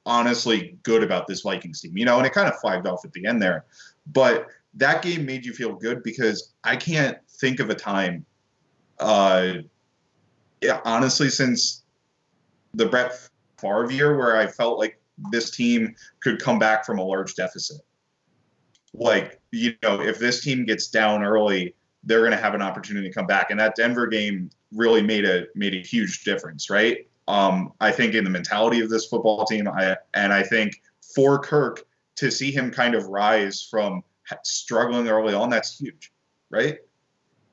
[0.05, 3.13] honestly good about this Vikings team, you know, and it kind of flagged off at
[3.13, 3.65] the end there.
[4.11, 8.25] But that game made you feel good because I can't think of a time,
[8.99, 9.53] uh,
[10.61, 11.83] yeah, honestly, since
[12.73, 14.99] the Brett Favre year where I felt like
[15.31, 17.81] this team could come back from a large deficit.
[18.93, 23.07] Like, you know, if this team gets down early, they're going to have an opportunity
[23.07, 23.51] to come back.
[23.51, 27.07] And that Denver game really made a made a huge difference, right?
[27.27, 30.81] Um, I think in the mentality of this football team, I and I think
[31.15, 34.03] for Kirk to see him kind of rise from
[34.43, 36.11] struggling early on, that's huge,
[36.49, 36.79] right?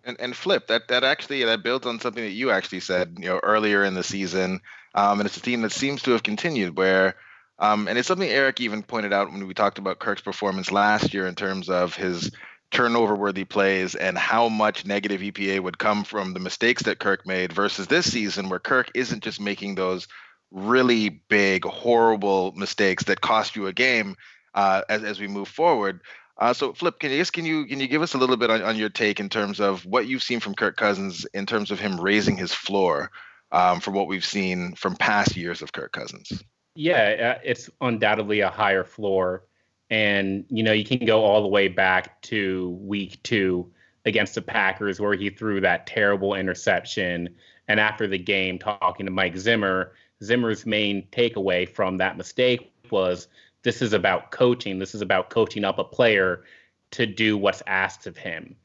[0.04, 3.26] And, and flip that that actually that builds on something that you actually said you
[3.26, 4.60] know earlier in the season
[4.94, 7.16] um, and it's a theme that seems to have continued where
[7.58, 11.12] um, and it's something Eric even pointed out when we talked about Kirk's performance last
[11.12, 12.30] year in terms of his
[12.70, 17.26] turnover worthy plays and how much negative EPA would come from the mistakes that Kirk
[17.26, 20.06] made versus this season where Kirk isn't just making those
[20.50, 24.16] really big horrible mistakes that cost you a game
[24.54, 26.00] uh, as, as we move forward
[26.38, 28.62] uh, so, Flip, can you can you can you give us a little bit on,
[28.62, 31.80] on your take in terms of what you've seen from Kirk Cousins in terms of
[31.80, 33.10] him raising his floor
[33.50, 36.44] um, from what we've seen from past years of Kirk Cousins?
[36.76, 39.46] Yeah, uh, it's undoubtedly a higher floor,
[39.90, 43.72] and you know you can go all the way back to week two
[44.04, 47.34] against the Packers where he threw that terrible interception,
[47.66, 53.26] and after the game, talking to Mike Zimmer, Zimmer's main takeaway from that mistake was
[53.62, 54.78] this is about coaching.
[54.78, 56.44] This is about coaching up a player
[56.92, 58.56] to do what's asked of him.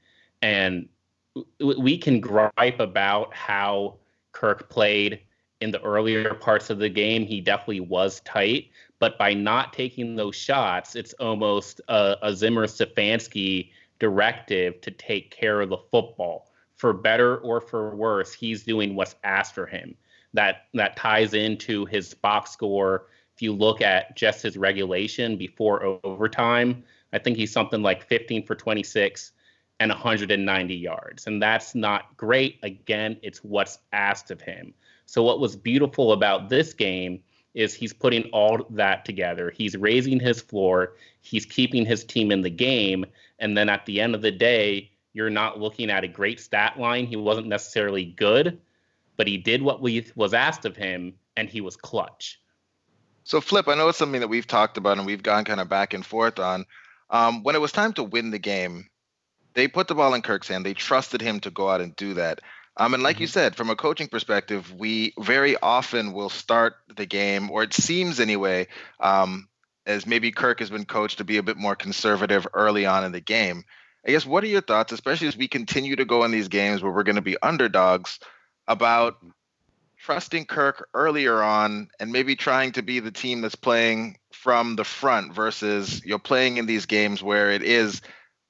[0.42, 0.88] And
[1.60, 3.98] we can gripe about how
[4.34, 5.22] Kirk played
[5.62, 7.26] in the earlier parts of the game.
[7.26, 12.68] He definitely was tight, but by not taking those shots, it's almost a, a Zimmer
[12.68, 16.52] Stefanski directive to take care of the football.
[16.76, 19.96] For better or for worse, he's doing what's asked for him.
[20.34, 26.00] That that ties into his box score if you look at just his regulation before
[26.04, 29.32] overtime, I think he's something like 15 for 26
[29.80, 31.28] and 190 yards.
[31.28, 32.60] And that's not great.
[32.64, 34.74] Again, it's what's asked of him.
[35.06, 37.22] So, what was beautiful about this game
[37.54, 39.52] is he's putting all that together.
[39.52, 43.06] He's raising his floor, he's keeping his team in the game.
[43.40, 46.80] And then at the end of the day, you're not looking at a great stat
[46.80, 47.06] line.
[47.06, 48.60] He wasn't necessarily good,
[49.18, 52.42] but he did what we, was asked of him, and he was clutch.
[53.24, 55.70] So, Flip, I know it's something that we've talked about and we've gone kind of
[55.70, 56.66] back and forth on.
[57.10, 58.90] Um, when it was time to win the game,
[59.54, 60.66] they put the ball in Kirk's hand.
[60.66, 62.42] They trusted him to go out and do that.
[62.76, 67.06] Um, and like you said, from a coaching perspective, we very often will start the
[67.06, 68.68] game, or it seems anyway,
[69.00, 69.48] um,
[69.86, 73.12] as maybe Kirk has been coached to be a bit more conservative early on in
[73.12, 73.64] the game.
[74.06, 76.82] I guess what are your thoughts, especially as we continue to go in these games
[76.82, 78.20] where we're going to be underdogs,
[78.68, 79.18] about
[80.04, 84.84] trusting Kirk earlier on and maybe trying to be the team that's playing from the
[84.84, 88.02] front versus you're playing in these games where it is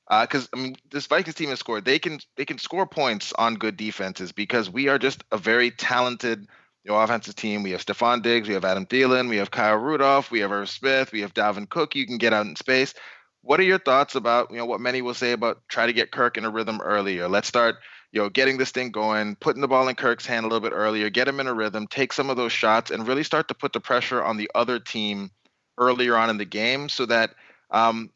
[0.10, 1.86] uh, because I mean this Vikings team has scored.
[1.86, 5.72] They can they can score points on good defenses because we are just a very
[5.72, 6.48] talented
[6.84, 7.64] you know, offensive team.
[7.64, 10.70] We have Stefon Diggs, we have Adam Thielen, we have Kyle Rudolph, we have Irv
[10.70, 11.96] Smith, we have Dalvin Cook.
[11.96, 12.94] You can get out in space.
[13.42, 16.12] What are your thoughts about you know what many will say about try to get
[16.12, 17.30] Kirk in a rhythm earlier?
[17.30, 17.76] Let's start
[18.14, 20.74] you know getting this thing going, putting the ball in Kirk's hand a little bit
[20.74, 23.56] earlier, get him in a rhythm, take some of those shots, and really start to
[23.56, 25.32] put the pressure on the other team
[25.80, 27.34] earlier on in the game so that
[27.72, 28.12] um,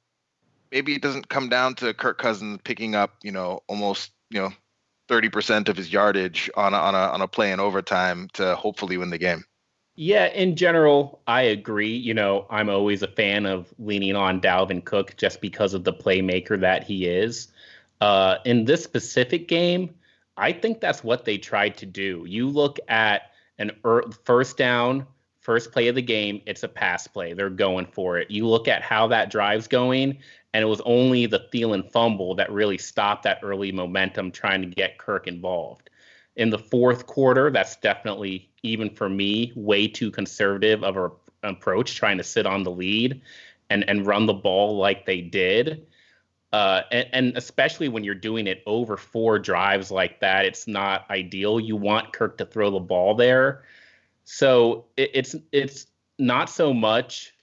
[0.71, 4.51] maybe it doesn't come down to Kirk Cousins picking up, you know, almost, you know,
[5.09, 8.97] 30% of his yardage on a, on a, on a play in overtime to hopefully
[8.97, 9.43] win the game.
[9.95, 11.95] Yeah, in general, I agree.
[11.95, 15.93] You know, I'm always a fan of leaning on Dalvin Cook just because of the
[15.93, 17.47] playmaker that he is.
[17.99, 19.95] Uh, in this specific game,
[20.37, 22.23] I think that's what they tried to do.
[22.27, 25.07] You look at an er- first down,
[25.39, 27.33] first play of the game, it's a pass play.
[27.33, 28.29] They're going for it.
[28.29, 30.19] You look at how that drive's going,
[30.53, 34.67] and it was only the Thielen fumble that really stopped that early momentum trying to
[34.67, 35.89] get Kirk involved.
[36.35, 41.11] In the fourth quarter, that's definitely, even for me, way too conservative of an
[41.43, 43.21] approach, trying to sit on the lead
[43.71, 45.87] and, and run the ball like they did.
[46.53, 51.05] Uh, and, and, especially when you're doing it over four drives like that, it's not
[51.09, 51.59] ideal.
[51.59, 53.63] You want Kirk to throw the ball there.
[54.23, 55.87] So it, it's it's
[56.19, 57.33] not so much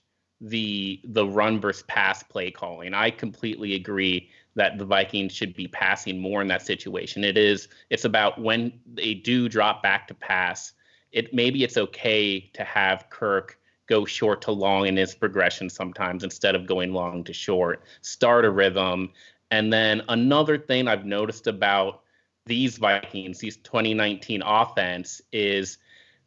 [0.40, 2.94] the the run versus pass play calling.
[2.94, 7.24] I completely agree that the Vikings should be passing more in that situation.
[7.24, 10.72] It is it's about when they do drop back to pass.
[11.12, 16.24] It maybe it's okay to have Kirk go short to long in his progression sometimes
[16.24, 17.82] instead of going long to short.
[18.00, 19.10] Start a rhythm.
[19.50, 22.02] And then another thing I've noticed about
[22.46, 25.78] these Vikings, these 2019 offense is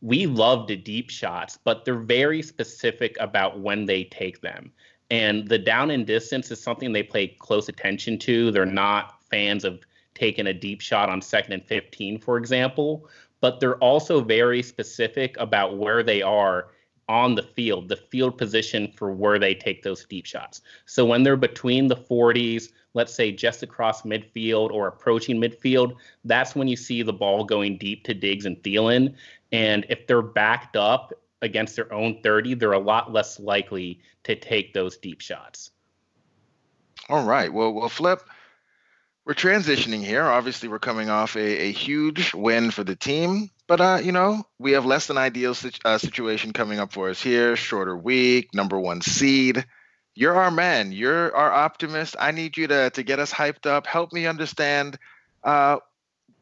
[0.02, 4.72] we love the deep shots, but they're very specific about when they take them.
[5.10, 8.52] And the down and distance is something they pay close attention to.
[8.52, 9.80] They're not fans of
[10.14, 13.08] taking a deep shot on second and 15, for example,
[13.40, 16.70] but they're also very specific about where they are
[17.10, 20.62] on the field, the field position for where they take those deep shots.
[20.86, 26.56] So when they're between the 40s, let's say just across midfield or approaching midfield, that's
[26.56, 29.16] when you see the ball going deep to Diggs and Thielen.
[29.52, 34.36] And if they're backed up against their own 30, they're a lot less likely to
[34.36, 35.72] take those deep shots.
[37.10, 37.54] All right.
[37.54, 38.22] Well, well, Flip,
[39.28, 40.24] we're transitioning here.
[40.24, 44.42] Obviously, we're coming off a, a huge win for the team, but uh, you know,
[44.58, 47.58] we have less than ideal situ- uh, situation coming up for us here.
[47.58, 49.66] Shorter week, number one seed.
[50.16, 50.94] You're our man.
[50.94, 52.16] You're our optimist.
[52.18, 53.86] I need you to to get us hyped up.
[53.86, 54.98] Help me understand
[55.44, 55.80] uh,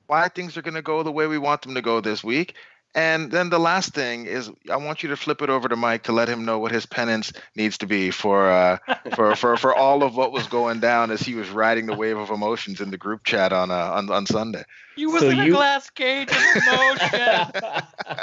[0.05, 2.53] why things are going to go the way we want them to go this week,
[2.95, 6.03] and then the last thing is, I want you to flip it over to Mike
[6.03, 8.77] to let him know what his penance needs to be for uh,
[9.13, 12.17] for for for all of what was going down as he was riding the wave
[12.17, 14.63] of emotions in the group chat on uh, on on Sunday.
[14.95, 15.53] You was so in you...
[15.53, 17.51] a glass cage of emotion.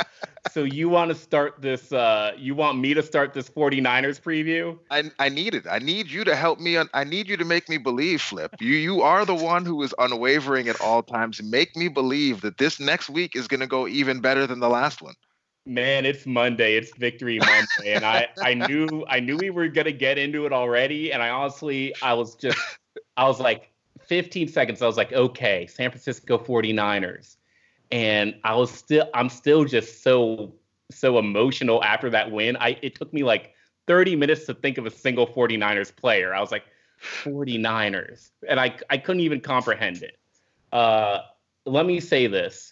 [0.53, 1.93] so you want to start this?
[1.93, 4.79] Uh, you want me to start this 49ers preview?
[4.91, 5.67] I I need it.
[5.71, 6.77] I need you to help me.
[6.77, 8.55] Un- I need you to make me believe, Flip.
[8.61, 11.43] You you are the one who is unwavering at all times.
[11.43, 14.68] Make me believe that this next week is going to go even better than the
[14.68, 15.14] last one.
[15.66, 16.77] Man, it's Monday.
[16.77, 20.53] It's Victory Monday, and I I knew I knew we were gonna get into it
[20.53, 22.59] already, and I honestly I was just
[23.16, 23.70] I was like
[24.01, 24.83] 15 seconds.
[24.83, 27.37] I was like, okay, San Francisco 49ers,
[27.90, 30.55] and I was still I'm still just so
[30.90, 32.57] so emotional after that win.
[32.57, 33.55] I it took me like
[33.87, 36.35] 30 minutes to think of a single 49ers player.
[36.35, 36.64] I was like
[37.22, 40.18] 49ers, and I I couldn't even comprehend it.
[40.72, 41.20] Uh,
[41.66, 42.72] let me say this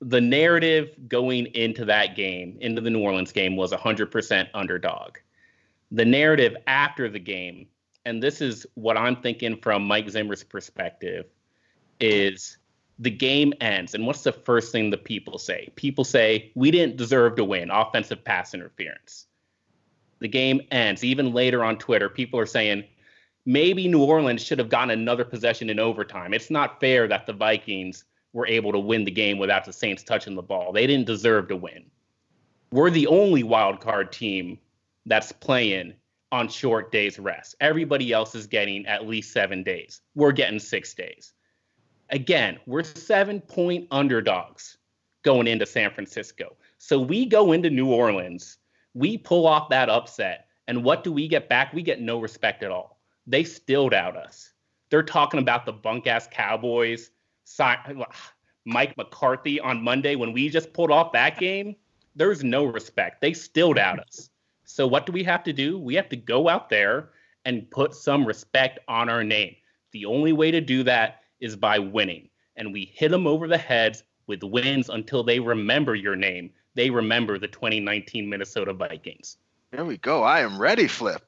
[0.00, 5.16] the narrative going into that game, into the New Orleans game, was 100% underdog.
[5.90, 7.66] The narrative after the game,
[8.04, 11.26] and this is what I'm thinking from Mike Zimmer's perspective,
[12.00, 12.58] is
[12.98, 13.94] the game ends.
[13.94, 15.70] And what's the first thing the people say?
[15.76, 19.26] People say, we didn't deserve to win, offensive pass interference.
[20.20, 21.04] The game ends.
[21.04, 22.84] Even later on Twitter, people are saying,
[23.46, 26.34] maybe New Orleans should have gotten another possession in overtime.
[26.34, 30.02] It's not fair that the Vikings were able to win the game without the Saints
[30.02, 30.72] touching the ball.
[30.72, 31.84] They didn't deserve to win.
[32.70, 34.58] We're the only wild card team
[35.06, 35.94] that's playing
[36.30, 37.56] on short days rest.
[37.60, 40.02] Everybody else is getting at least seven days.
[40.14, 41.32] We're getting six days.
[42.10, 44.76] Again, we're seven point underdogs
[45.22, 46.56] going into San Francisco.
[46.78, 48.58] So we go into New Orleans,
[48.94, 51.72] we pull off that upset, and what do we get back?
[51.72, 53.00] We get no respect at all.
[53.26, 54.52] They still doubt us.
[54.90, 57.10] They're talking about the bunk ass Cowboys
[58.68, 61.74] Mike McCarthy on Monday when we just pulled off that game,
[62.14, 63.20] there's no respect.
[63.20, 64.28] They still doubt us.
[64.64, 65.78] So what do we have to do?
[65.78, 67.10] We have to go out there
[67.46, 69.56] and put some respect on our name.
[69.92, 72.28] The only way to do that is by winning.
[72.56, 76.50] And we hit them over the heads with wins until they remember your name.
[76.74, 79.38] They remember the 2019 Minnesota Vikings.
[79.70, 80.22] There we go.
[80.22, 81.22] I am ready, Flip.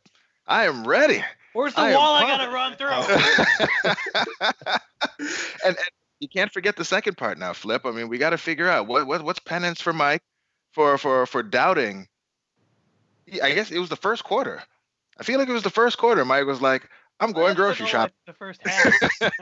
[0.46, 1.24] I am ready.
[1.54, 2.90] Where's the I wall I gotta run through?
[5.64, 7.84] and, and you can't forget the second part now, Flip.
[7.84, 10.22] I mean, we got to figure out what, what what's penance for Mike
[10.72, 12.06] for for for doubting.
[13.42, 14.62] I guess it was the first quarter.
[15.18, 16.24] I feel like it was the first quarter.
[16.24, 18.92] Mike was like, "I'm going grocery shopping." The first half.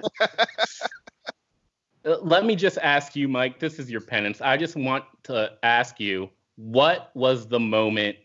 [2.04, 3.58] Uh, Let me just ask you, Mike.
[3.58, 4.40] This is your penance.
[4.40, 8.16] I just want to ask you, what was the moment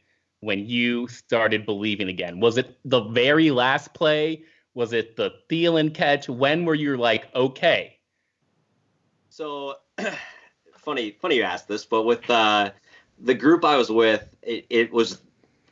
[0.41, 2.39] when you started believing again?
[2.39, 4.43] Was it the very last play?
[4.75, 6.29] Was it the Thielen catch?
[6.29, 7.92] When were you like, okay?
[9.33, 9.77] So
[10.77, 12.69] funny, funny you asked this, but with uh,
[13.17, 15.23] the group I was with, it, it was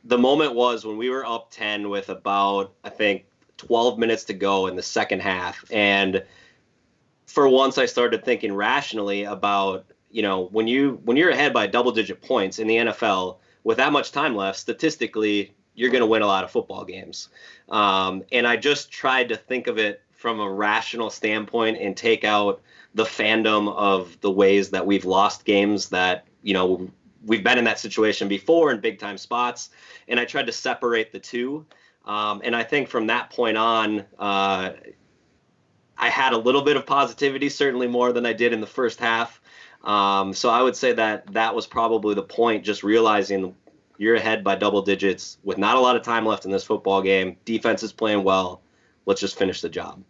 [0.04, 3.26] the moment was when we were up ten with about I think
[3.58, 6.24] twelve minutes to go in the second half, and
[7.28, 11.68] for once I started thinking rationally about you know when you when you're ahead by
[11.68, 16.08] double digit points in the NFL with that much time left, statistically you're going to
[16.08, 17.30] win a lot of football games.
[17.70, 22.24] Um, and I just tried to think of it from a rational standpoint and take
[22.24, 22.62] out
[22.94, 26.88] the fandom of the ways that we've lost games that you know
[27.26, 29.72] we've been in that situation before in big time spots
[30.08, 31.66] and i tried to separate the two.
[32.06, 34.74] Um, and i think from that point on uh,
[35.98, 39.00] i had a little bit of positivity certainly more than i did in the first
[39.00, 39.42] half.
[39.84, 43.56] Um, so i would say that that was probably the point just realizing
[43.98, 47.02] you're ahead by double digits with not a lot of time left in this football
[47.02, 47.38] game.
[47.46, 48.62] Defense is playing well.
[49.06, 50.04] Let's just finish the job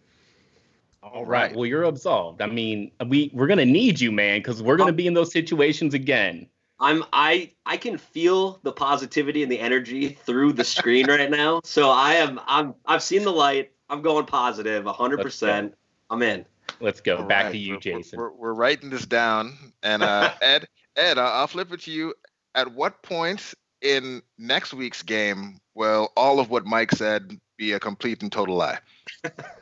[1.03, 1.55] All right.
[1.55, 2.41] Well, you're absolved.
[2.41, 5.93] I mean, we we're gonna need you, man, because we're gonna be in those situations
[5.93, 6.47] again.
[6.79, 11.61] I'm I I can feel the positivity and the energy through the screen right now.
[11.63, 13.71] So I am I'm I've seen the light.
[13.89, 15.73] I'm going positive, 100%.
[16.09, 16.45] I'm in.
[16.79, 17.17] Let's go.
[17.17, 18.19] All Back right, to you, we're- we're- Jason.
[18.19, 22.13] We're, we're writing this down, and uh, Ed, Ed, I'll I'll flip it to you.
[22.55, 27.79] At what point in next week's game will all of what Mike said be a
[27.79, 28.79] complete and total lie?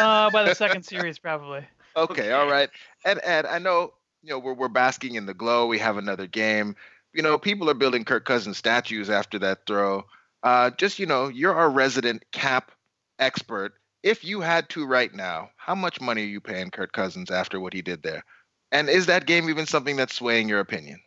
[0.00, 1.64] uh, by the second series, probably.
[1.96, 2.70] Okay, all right.
[3.04, 5.66] And Ed, I know you know we're we're basking in the glow.
[5.66, 6.76] We have another game.
[7.12, 10.04] You know, people are building Kirk Cousins statues after that throw.
[10.42, 12.72] Uh, just you know, you're our resident cap
[13.18, 13.74] expert.
[14.02, 17.58] If you had to right now, how much money are you paying Kirk Cousins after
[17.58, 18.24] what he did there?
[18.70, 21.00] And is that game even something that's swaying your opinion?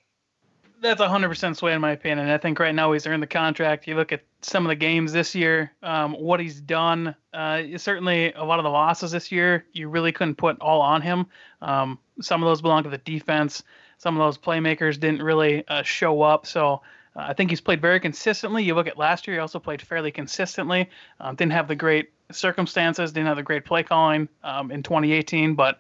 [0.80, 2.30] That's 100% sway in my opinion.
[2.30, 3.88] I think right now he's earned the contract.
[3.88, 7.16] You look at some of the games this year, um, what he's done.
[7.34, 11.02] Uh, certainly, a lot of the losses this year, you really couldn't put all on
[11.02, 11.26] him.
[11.62, 13.64] Um, some of those belong to the defense.
[13.98, 16.46] Some of those playmakers didn't really uh, show up.
[16.46, 16.82] So
[17.16, 18.64] uh, I think he's played very consistently.
[18.64, 20.90] You look at last year, he also played fairly consistently.
[21.20, 25.56] Um, didn't have the great circumstances, didn't have the great play calling um, in 2018,
[25.56, 25.80] but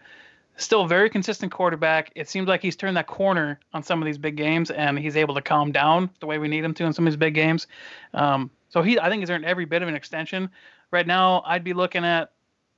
[0.58, 2.12] still a very consistent quarterback.
[2.15, 5.15] It seems like he's turned that corner on some of these big games, and he's
[5.15, 7.34] able to calm down the way we need him to in some of these big
[7.34, 7.67] games.
[8.13, 10.50] Um, so he, I think, he's earned every bit of an extension.
[10.91, 12.32] Right now, I'd be looking at,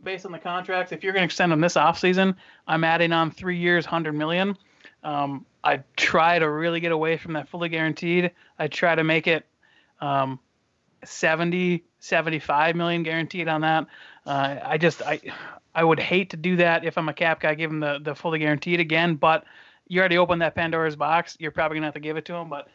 [0.03, 2.35] based on the contracts, if you're going to extend him this offseason,
[2.67, 4.57] I'm adding on three years, hundred million.
[5.03, 8.31] Um, I try to really get away from that fully guaranteed.
[8.57, 9.45] I try to make it
[10.01, 10.39] um,
[11.03, 13.87] 70, 75 million guaranteed on that.
[14.25, 15.21] Uh, I just I
[15.79, 18.13] I would hate to do that if I'm a cap guy, give him the the
[18.13, 19.15] fully guaranteed again.
[19.15, 19.45] But
[19.87, 21.37] you already opened that Pandora's box.
[21.39, 22.49] You're probably gonna have to give it to him.
[22.49, 22.67] But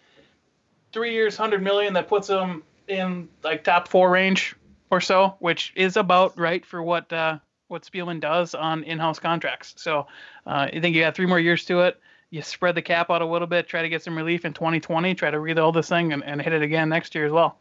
[0.91, 4.57] three years, hundred million, that puts him in like top four range
[4.91, 9.75] or so, which is about right for what uh, what Spielman does on in-house contracts.
[9.77, 10.07] So
[10.47, 12.01] uh, I think you got three more years to it.
[12.31, 15.15] You spread the cap out a little bit, try to get some relief in 2020,
[15.15, 17.59] try to rebuild this thing and, and hit it again next year as well.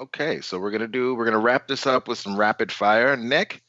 [0.00, 3.14] Okay, so we're gonna do we're gonna wrap this up with some rapid fire.
[3.14, 3.62] Nick,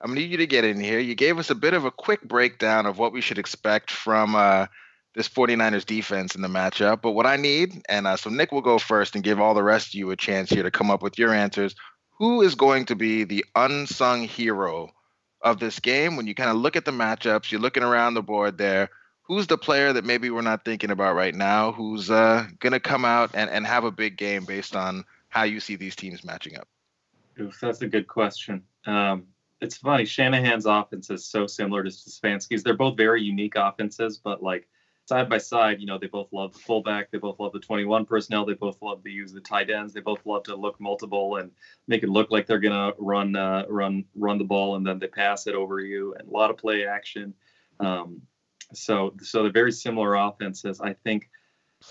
[0.00, 1.00] I'm gonna need you to get in here.
[1.00, 4.36] You gave us a bit of a quick breakdown of what we should expect from
[4.36, 4.66] uh,
[5.14, 7.02] this 49ers defense in the matchup.
[7.02, 9.62] But what I need, and uh, so Nick will go first and give all the
[9.62, 11.74] rest of you a chance here to come up with your answers.
[12.18, 14.90] Who is going to be the unsung hero
[15.42, 16.16] of this game?
[16.16, 18.90] When you kind of look at the matchups, you're looking around the board there.
[19.22, 21.72] Who's the player that maybe we're not thinking about right now?
[21.72, 25.60] Who's uh, gonna come out and, and have a big game based on how you
[25.60, 26.66] see these teams matching up?
[27.40, 28.62] Oof, that's a good question.
[28.86, 29.26] Um,
[29.60, 30.04] it's funny.
[30.04, 32.62] Shanahan's offense is so similar to Stefanski's.
[32.62, 34.68] They're both very unique offenses, but like
[35.06, 37.10] side by side, you know, they both love the fullback.
[37.10, 38.44] They both love the 21 personnel.
[38.44, 39.92] They both love to use the tight ends.
[39.92, 41.50] They both love to look multiple and
[41.86, 45.06] make it look like they're gonna run, uh, run, run the ball, and then they
[45.06, 46.14] pass it over you.
[46.14, 47.34] And a lot of play action.
[47.80, 48.22] Um,
[48.74, 50.80] so, so they're very similar offenses.
[50.80, 51.30] I think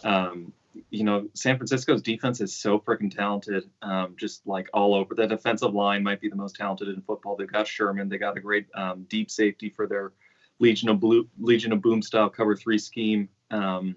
[0.04, 0.54] um,
[0.90, 3.70] you know, San Francisco's defense is so freaking talented.
[3.82, 5.16] Um, just like all over.
[5.16, 7.36] The defensive line might be the most talented in football.
[7.36, 8.10] They've got Sherman.
[8.10, 10.14] They got a great um, deep safety for their
[10.60, 13.30] Legion of Blue, Legion of Boom style cover three scheme.
[13.52, 13.96] Um,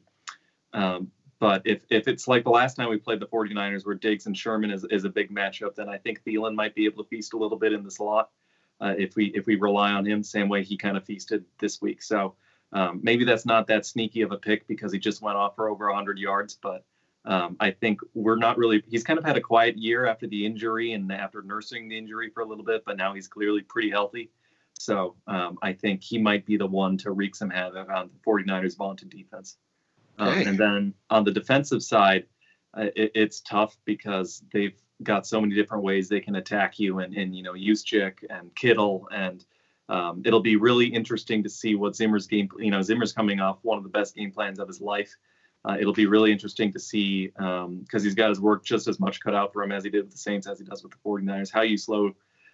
[0.73, 4.27] um, but if, if it's like the last time we played the 49ers where Diggs
[4.27, 7.09] and Sherman is, is a big matchup, then I think Thielen might be able to
[7.09, 8.31] feast a little bit in the slot
[8.81, 11.81] uh, if we if we rely on him same way he kind of feasted this
[11.81, 12.03] week.
[12.03, 12.35] So
[12.73, 15.69] um, maybe that's not that sneaky of a pick because he just went off for
[15.69, 16.85] over 100 yards, but
[17.25, 18.83] um, I think we're not really.
[18.89, 22.31] He's kind of had a quiet year after the injury and after nursing the injury
[22.31, 24.31] for a little bit, but now he's clearly pretty healthy.
[24.79, 28.31] So um, I think he might be the one to wreak some havoc on the
[28.31, 29.59] 49ers' vaunted defense.
[30.19, 32.25] Um, and then on the defensive side,
[32.75, 37.01] uh, it, it's tough because they've got so many different ways they can attack you,
[37.01, 39.45] and, and you know, Juszczyk and Kittle, and
[39.91, 42.49] um, it'll be really interesting to see what Zimmer's game.
[42.59, 45.17] You know, Zimmer's coming off one of the best game plans of his life.
[45.65, 49.21] Uh, it'll be really interesting to see because he's got his work just as much
[49.21, 50.99] cut out for him as he did with the Saints as he does with the
[51.05, 51.53] 49ers.
[51.53, 52.13] How you slow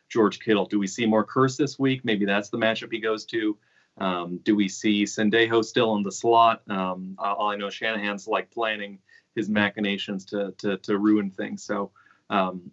[0.08, 0.66] George Kittle?
[0.66, 2.04] Do we see more Kearse this week?
[2.04, 3.56] Maybe that's the matchup he goes to.
[3.98, 6.62] Um, do we see Sendejo still in the slot?
[6.68, 8.98] Um, all I know, Shanahan's like planning
[9.34, 11.62] his machinations to to, to ruin things.
[11.62, 11.90] So,
[12.30, 12.70] um,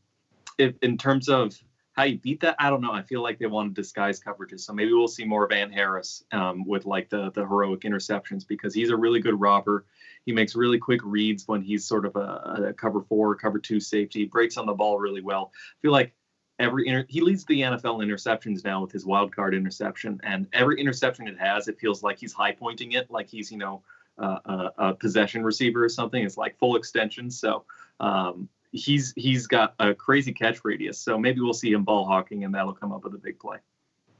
[0.57, 1.53] if in terms of
[1.93, 2.91] how you beat that, I don't know.
[2.91, 6.23] I feel like they want to disguise coverages, so maybe we'll see more Anthony Harris
[6.31, 9.85] um, with like the the heroic interceptions because he's a really good robber.
[10.25, 13.79] He makes really quick reads when he's sort of a, a cover four, cover two
[13.79, 14.25] safety.
[14.25, 15.51] Breaks on the ball really well.
[15.55, 16.13] I feel like
[16.57, 20.81] every inter- he leads the NFL interceptions now with his wild card interception, and every
[20.81, 23.83] interception it has, it feels like he's high pointing it, like he's you know
[24.17, 26.23] uh, a, a possession receiver or something.
[26.23, 27.29] It's like full extension.
[27.29, 27.65] So
[27.99, 30.99] um, he's he's got a crazy catch radius.
[30.99, 33.59] So maybe we'll see him ball hawking, and that'll come up with a big play.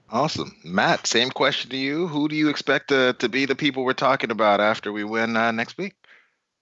[0.09, 0.55] Awesome.
[0.63, 2.07] Matt, same question to you.
[2.07, 5.35] Who do you expect to, to be the people we're talking about after we win
[5.35, 5.95] uh, next week?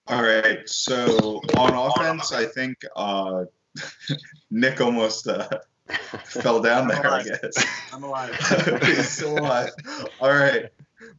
[0.08, 0.68] All right.
[0.70, 3.46] So on offense, I think uh,
[4.52, 5.50] Nick almost uh,
[6.24, 7.12] fell down there.
[7.12, 7.66] I guess.
[7.92, 8.36] I'm alive.
[8.84, 9.72] He's still alive.
[10.22, 10.70] All right.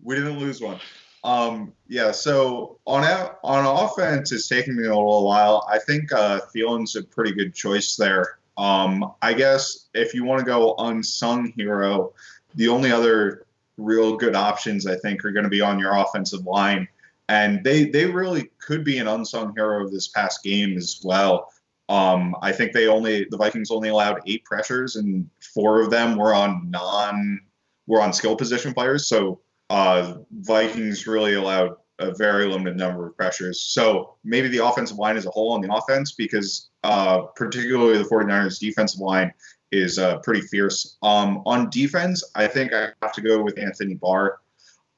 [0.03, 0.79] We didn't lose one.
[1.25, 2.11] Um, yeah.
[2.11, 3.05] So on
[3.45, 5.67] on offense, it's taking me a little while.
[5.71, 8.39] I think uh, Thielen's a pretty good choice there.
[8.57, 12.13] Um, I guess if you want to go unsung hero,
[12.55, 13.47] the only other
[13.79, 16.89] real good options I think are going to be on your offensive line,
[17.29, 21.53] and they they really could be an unsung hero of this past game as well.
[21.89, 26.17] Um, I think they only the Vikings only allowed eight pressures, and four of them
[26.17, 27.41] were on non
[27.87, 29.07] were on skill position players.
[29.07, 29.41] So
[29.73, 33.63] uh, Vikings really allowed a very limited number of pressures.
[33.63, 38.05] So maybe the offensive line as a whole on the offense, because uh, particularly the
[38.05, 39.33] 49ers defensive line
[39.71, 40.99] is uh, pretty fierce.
[41.03, 44.41] Um, on defense, I think I have to go with Anthony Barr.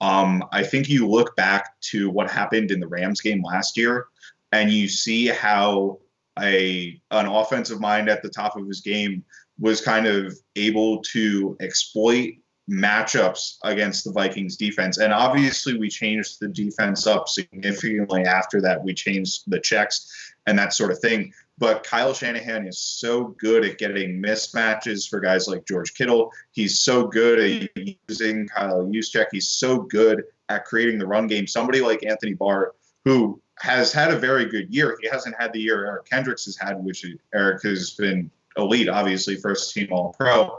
[0.01, 4.07] Um, I think you look back to what happened in the Rams game last year,
[4.51, 6.01] and you see how
[6.41, 9.25] a an offensive mind at the top of his game
[9.57, 12.35] was kind of able to exploit
[12.71, 14.99] matchups against the Vikings defense.
[14.99, 18.83] And obviously we changed the defense up significantly after that.
[18.83, 21.33] We changed the checks and that sort of thing.
[21.57, 26.33] But Kyle Shanahan is so good at getting mismatches for guys like George Kittle.
[26.53, 29.27] He's so good at using Kyle Juszczyk.
[29.31, 31.47] He's so good at creating the run game.
[31.47, 34.99] Somebody like Anthony Barr, who has had a very good year.
[35.01, 39.37] He hasn't had the year Eric Kendricks has had, which Eric has been elite, obviously,
[39.37, 40.59] first team All Pro.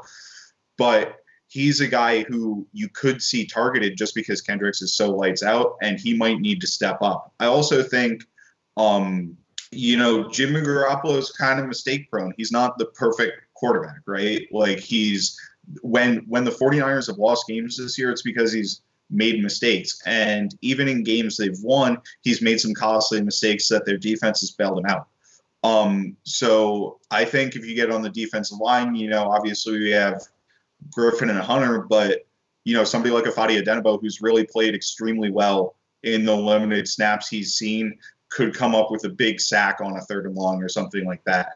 [0.77, 1.19] But
[1.55, 5.77] he's a guy who you could see targeted just because Kendricks is so lights out,
[5.81, 7.31] and he might need to step up.
[7.39, 8.25] I also think,
[8.75, 9.37] um,
[9.71, 12.33] you know, Jimmy Garoppolo is kind of mistake prone.
[12.35, 14.45] He's not the perfect quarterback, right?
[14.51, 15.39] Like he's
[15.81, 20.01] when when the 49ers have lost games this year, it's because he's made mistakes.
[20.05, 24.51] And even in games they've won, he's made some costly mistakes that their defense has
[24.51, 25.07] bailed him out.
[25.63, 29.91] Um, so I think if you get on the defensive line, you know, obviously we
[29.91, 30.21] have
[30.89, 32.25] Griffen and Hunter, but
[32.63, 36.87] you know, somebody like a Fadi Odenigbo who's really played extremely well in the limited
[36.87, 37.97] snaps he's seen
[38.29, 41.23] could come up with a big sack on a third and long or something like
[41.25, 41.49] that.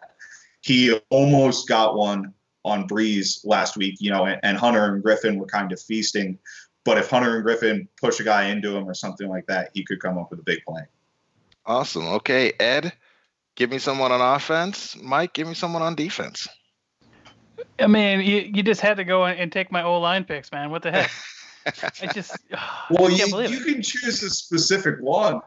[0.61, 5.37] He almost got one on Brees last week, you know, and, and Hunter and Griffen
[5.37, 6.37] were kind of feasting.
[6.85, 9.83] But if Hunter and Griffen push a guy into him or something like that, he
[9.83, 10.81] could come up with a big play.
[11.65, 12.07] Awesome.
[12.07, 12.93] Okay, Ed,
[13.55, 14.95] give me someone on offense.
[15.01, 16.47] Mike, give me someone on defense.
[17.79, 20.51] I mean, you, you just had to go and, and take my O line picks,
[20.51, 20.69] man.
[20.69, 21.11] What the heck?
[22.01, 22.37] I just
[22.89, 23.73] Well, I can't you, believe you it.
[23.73, 25.41] can choose a specific one.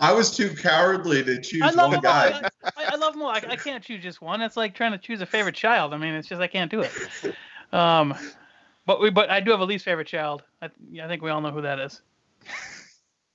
[0.00, 2.30] I was too cowardly to choose I love one them all.
[2.30, 2.48] guy.
[2.76, 3.28] I, I love them all.
[3.30, 4.42] I, I can't choose just one.
[4.42, 5.94] It's like trying to choose a favorite child.
[5.94, 6.92] I mean, it's just I can't do it.
[7.72, 8.14] Um,
[8.86, 10.42] but we but I do have a least favorite child.
[10.60, 10.68] I,
[11.02, 12.02] I think we all know who that is.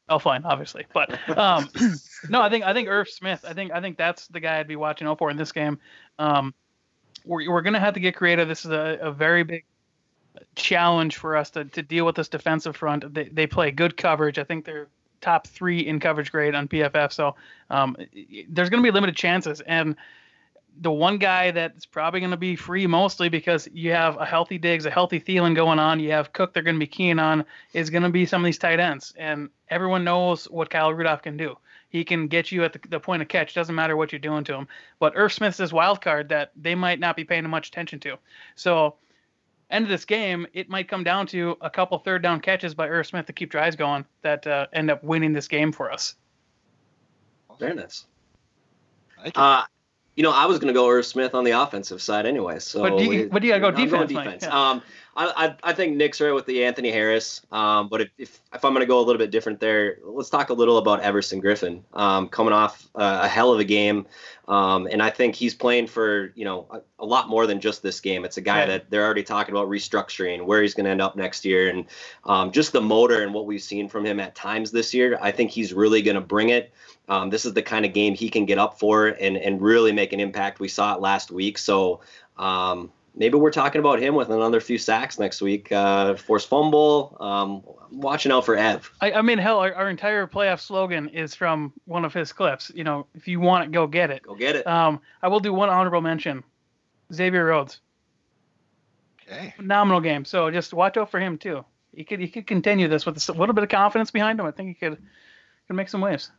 [0.09, 0.85] Elflein, obviously.
[0.93, 1.69] But um,
[2.29, 3.45] no, I think I think Irv Smith.
[3.47, 5.79] I think I think that's the guy I'd be watching out for in this game.
[6.17, 6.53] Um,
[7.29, 8.47] we're we're gonna have to get creative.
[8.47, 9.63] This is a, a very big
[10.55, 13.13] challenge for us to, to deal with this defensive front.
[13.13, 14.39] They they play good coverage.
[14.39, 14.87] I think they're
[15.21, 17.13] top three in coverage grade on PFF.
[17.13, 17.35] So
[17.69, 17.95] um,
[18.49, 19.95] there's gonna be limited chances and
[20.81, 24.57] the one guy that's probably going to be free mostly because you have a healthy
[24.57, 25.99] Diggs, a healthy Thielen going on.
[25.99, 28.45] You have Cook they're going to be keen on is going to be some of
[28.45, 29.13] these tight ends.
[29.17, 31.57] And everyone knows what Kyle Rudolph can do.
[31.89, 33.53] He can get you at the, the point of catch.
[33.53, 34.67] Doesn't matter what you're doing to him.
[34.99, 38.17] But Irv Smith's this wild card that they might not be paying much attention to.
[38.55, 38.95] So
[39.71, 42.87] end of this game, it might come down to a couple third down catches by
[42.87, 46.15] Irv Smith to keep drives going that uh, end up winning this game for us.
[47.59, 48.05] Very nice.
[49.35, 49.63] Uh,
[50.15, 52.59] you know, I was going to go Irv Smith on the offensive side anyway.
[52.59, 54.43] So, But do you- we- but you gotta go I'm going defense, defense.
[54.43, 54.69] yeah.
[54.69, 54.81] Um,
[55.19, 57.41] I, I I think Nick's right with the Anthony Harris.
[57.51, 60.29] Um, but if, if if I'm going to go a little bit different there, let's
[60.29, 61.81] talk a little about Everson Griffen.
[61.93, 64.05] Um, coming off uh, a hell of a game,
[64.47, 67.83] um, and I think he's playing for you know a, a lot more than just
[67.83, 68.23] this game.
[68.23, 68.67] It's a guy Right.
[68.67, 71.85] that they're already talking about restructuring, where he's going to end up next year, and
[72.23, 75.19] um, just the motor and what we've seen from him at times this year.
[75.21, 76.71] I think he's really going to bring it.
[77.09, 79.91] Um, this is the kind of game he can get up for and and really
[79.91, 80.61] make an impact.
[80.61, 81.99] We saw it last week, so
[82.37, 82.89] um,
[83.19, 85.71] maybe we're talking about him with another few sacks next week.
[85.71, 87.15] Uh, forced fumble.
[87.19, 87.61] Um,
[87.91, 88.91] watching out for Ev.
[89.01, 92.71] I, I mean, hell, our, our entire playoff slogan is from one of his clips.
[92.73, 94.23] You know, if you want it, go get it.
[94.23, 94.65] Go get it.
[94.65, 96.43] Um, I will do one honorable mention.
[97.13, 97.79] Xavier Rhodes,
[99.27, 99.53] Okay.
[99.57, 100.25] phenomenal game.
[100.25, 101.65] So just watch out for him too.
[101.93, 104.45] He could he could continue this with a little bit of confidence behind him.
[104.45, 104.97] I think he could
[105.67, 106.31] could make some waves.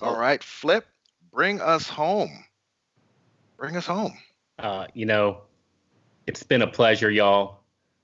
[0.00, 0.86] All right, Flip,
[1.30, 2.44] bring us home.
[3.58, 4.16] Bring us home.
[4.58, 5.42] Uh, you know,
[6.26, 7.60] it's been a pleasure, y'all.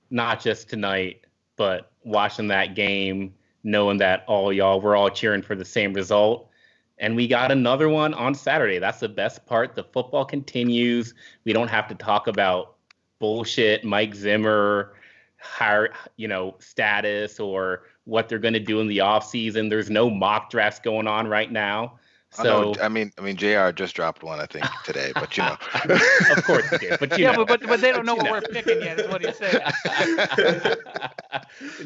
[0.09, 5.55] Not just tonight, but watching that game, knowing that all y'all we're all cheering for
[5.55, 6.49] the same result.
[6.97, 8.77] And we got another one on Saturday.
[8.77, 9.73] That's the best part.
[9.73, 11.15] The football continues.
[11.45, 12.75] We don't have to talk about
[13.17, 14.93] bullshit, Mike Zimmer,
[15.39, 19.69] hire, you know, status or what they're going to do in the offseason.
[19.69, 21.99] There's no mock drafts going on right now.
[22.37, 23.71] I So, know, I mean, I mean, Jr.
[23.71, 25.57] just dropped one, I think, today, but you know.
[26.35, 26.99] of course he did.
[26.99, 27.45] But you yeah, know.
[27.45, 28.31] but, but but they don't know what know.
[28.31, 28.99] we're picking yet.
[28.99, 29.59] Is what he's saying.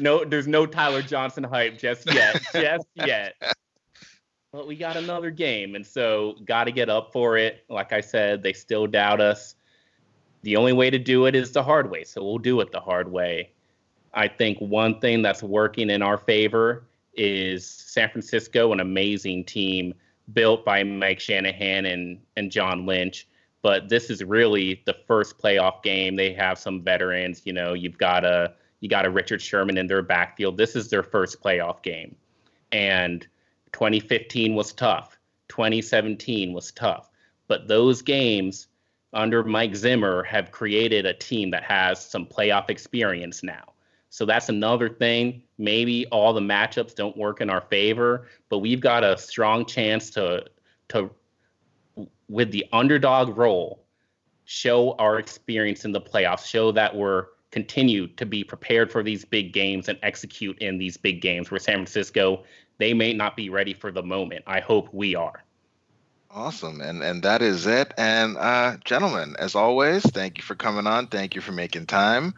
[0.00, 3.34] no, there's no Tyler Johnson hype just yet, just yet.
[4.52, 7.64] But we got another game, and so got to get up for it.
[7.68, 9.56] Like I said, they still doubt us.
[10.42, 12.80] The only way to do it is the hard way, so we'll do it the
[12.80, 13.50] hard way.
[14.14, 19.92] I think one thing that's working in our favor is San Francisco, an amazing team
[20.32, 23.28] built by Mike Shanahan and, and John Lynch.
[23.62, 26.14] But this is really the first playoff game.
[26.14, 27.42] They have some veterans.
[27.44, 30.56] You know, you've got a you got a Richard Sherman in their backfield.
[30.56, 32.14] This is their first playoff game,
[32.70, 33.26] and
[33.72, 35.18] 2015 was tough.
[35.48, 37.10] 2017 was tough.
[37.48, 38.68] But those games
[39.12, 43.64] under Mike Zimmer have created a team that has some playoff experience now.
[44.10, 45.42] So that's another thing.
[45.58, 50.10] Maybe all the matchups don't work in our favor, but we've got a strong chance
[50.10, 50.44] to
[50.88, 51.10] to
[52.28, 53.82] with the underdog role
[54.44, 59.24] show our experience in the playoffs, show that we're continue to be prepared for these
[59.24, 62.44] big games and execute in these big games where San Francisco
[62.78, 64.44] they may not be ready for the moment.
[64.46, 65.42] I hope we are.
[66.30, 66.80] Awesome.
[66.80, 67.94] And and that is it.
[67.96, 71.06] And uh gentlemen, as always, thank you for coming on.
[71.06, 72.34] Thank you for making time.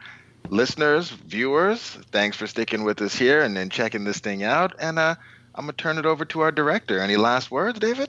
[0.48, 1.80] Listeners, viewers,
[2.10, 4.74] thanks for sticking with us here and then checking this thing out.
[4.78, 5.14] And uh
[5.54, 7.00] I'm gonna turn it over to our director.
[7.00, 8.08] Any last words, David?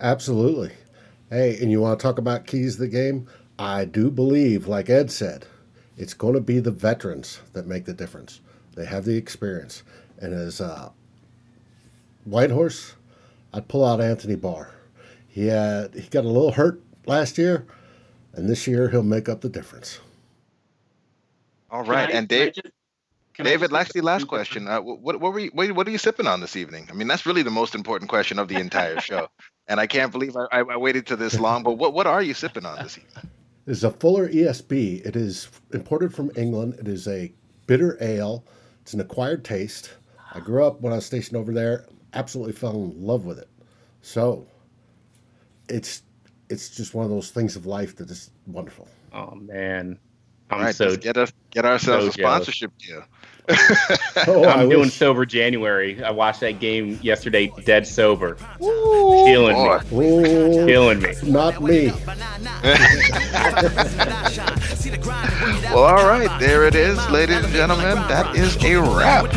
[0.00, 0.72] Absolutely.
[1.28, 3.28] Hey, and you want to talk about keys to the game?
[3.58, 5.46] I do believe, like Ed said,
[5.96, 8.40] it's going to be the veterans that make the difference.
[8.74, 9.82] They have the experience.
[10.18, 10.88] And as uh,
[12.24, 12.94] Whitehorse,
[13.52, 14.70] I'd pull out Anthony Barr.
[15.28, 17.66] He had he got a little hurt last year,
[18.32, 20.00] and this year he'll make up the difference.
[21.70, 22.08] All right.
[22.08, 22.66] Can I- and I Dave, just-
[23.34, 24.68] can David, just- actually, last question.
[24.68, 26.88] Uh, what what were you what, what are you sipping on this evening?
[26.90, 29.28] I mean, that's really the most important question of the entire show.
[29.68, 31.62] And I can't believe I, I, I waited to this long.
[31.62, 33.30] But what what are you sipping on this evening?
[33.66, 35.06] This is a Fuller ESB.
[35.06, 36.74] It is imported from England.
[36.80, 37.32] It is a
[37.66, 38.44] bitter ale.
[38.82, 39.92] It's an acquired taste.
[40.32, 41.86] I grew up when I was stationed over there.
[42.14, 43.48] Absolutely fell in love with it.
[44.02, 44.46] So
[45.68, 46.02] it's
[46.48, 48.88] it's just one of those things of life that is wonderful.
[49.12, 50.09] Oh man, All
[50.50, 53.04] I'm right, so get us get ourselves so a sponsorship deal.
[54.28, 54.92] Oh, I I'm doing wish.
[54.94, 56.02] sober January.
[56.04, 58.36] I watched that game yesterday, dead sober.
[58.60, 59.78] Killing boy.
[59.90, 60.06] me.
[60.28, 61.14] Oh, Killing me.
[61.24, 61.90] not me.
[65.72, 67.94] Well, all right, there it is, ladies and gentlemen.
[68.08, 69.30] That is a wrap.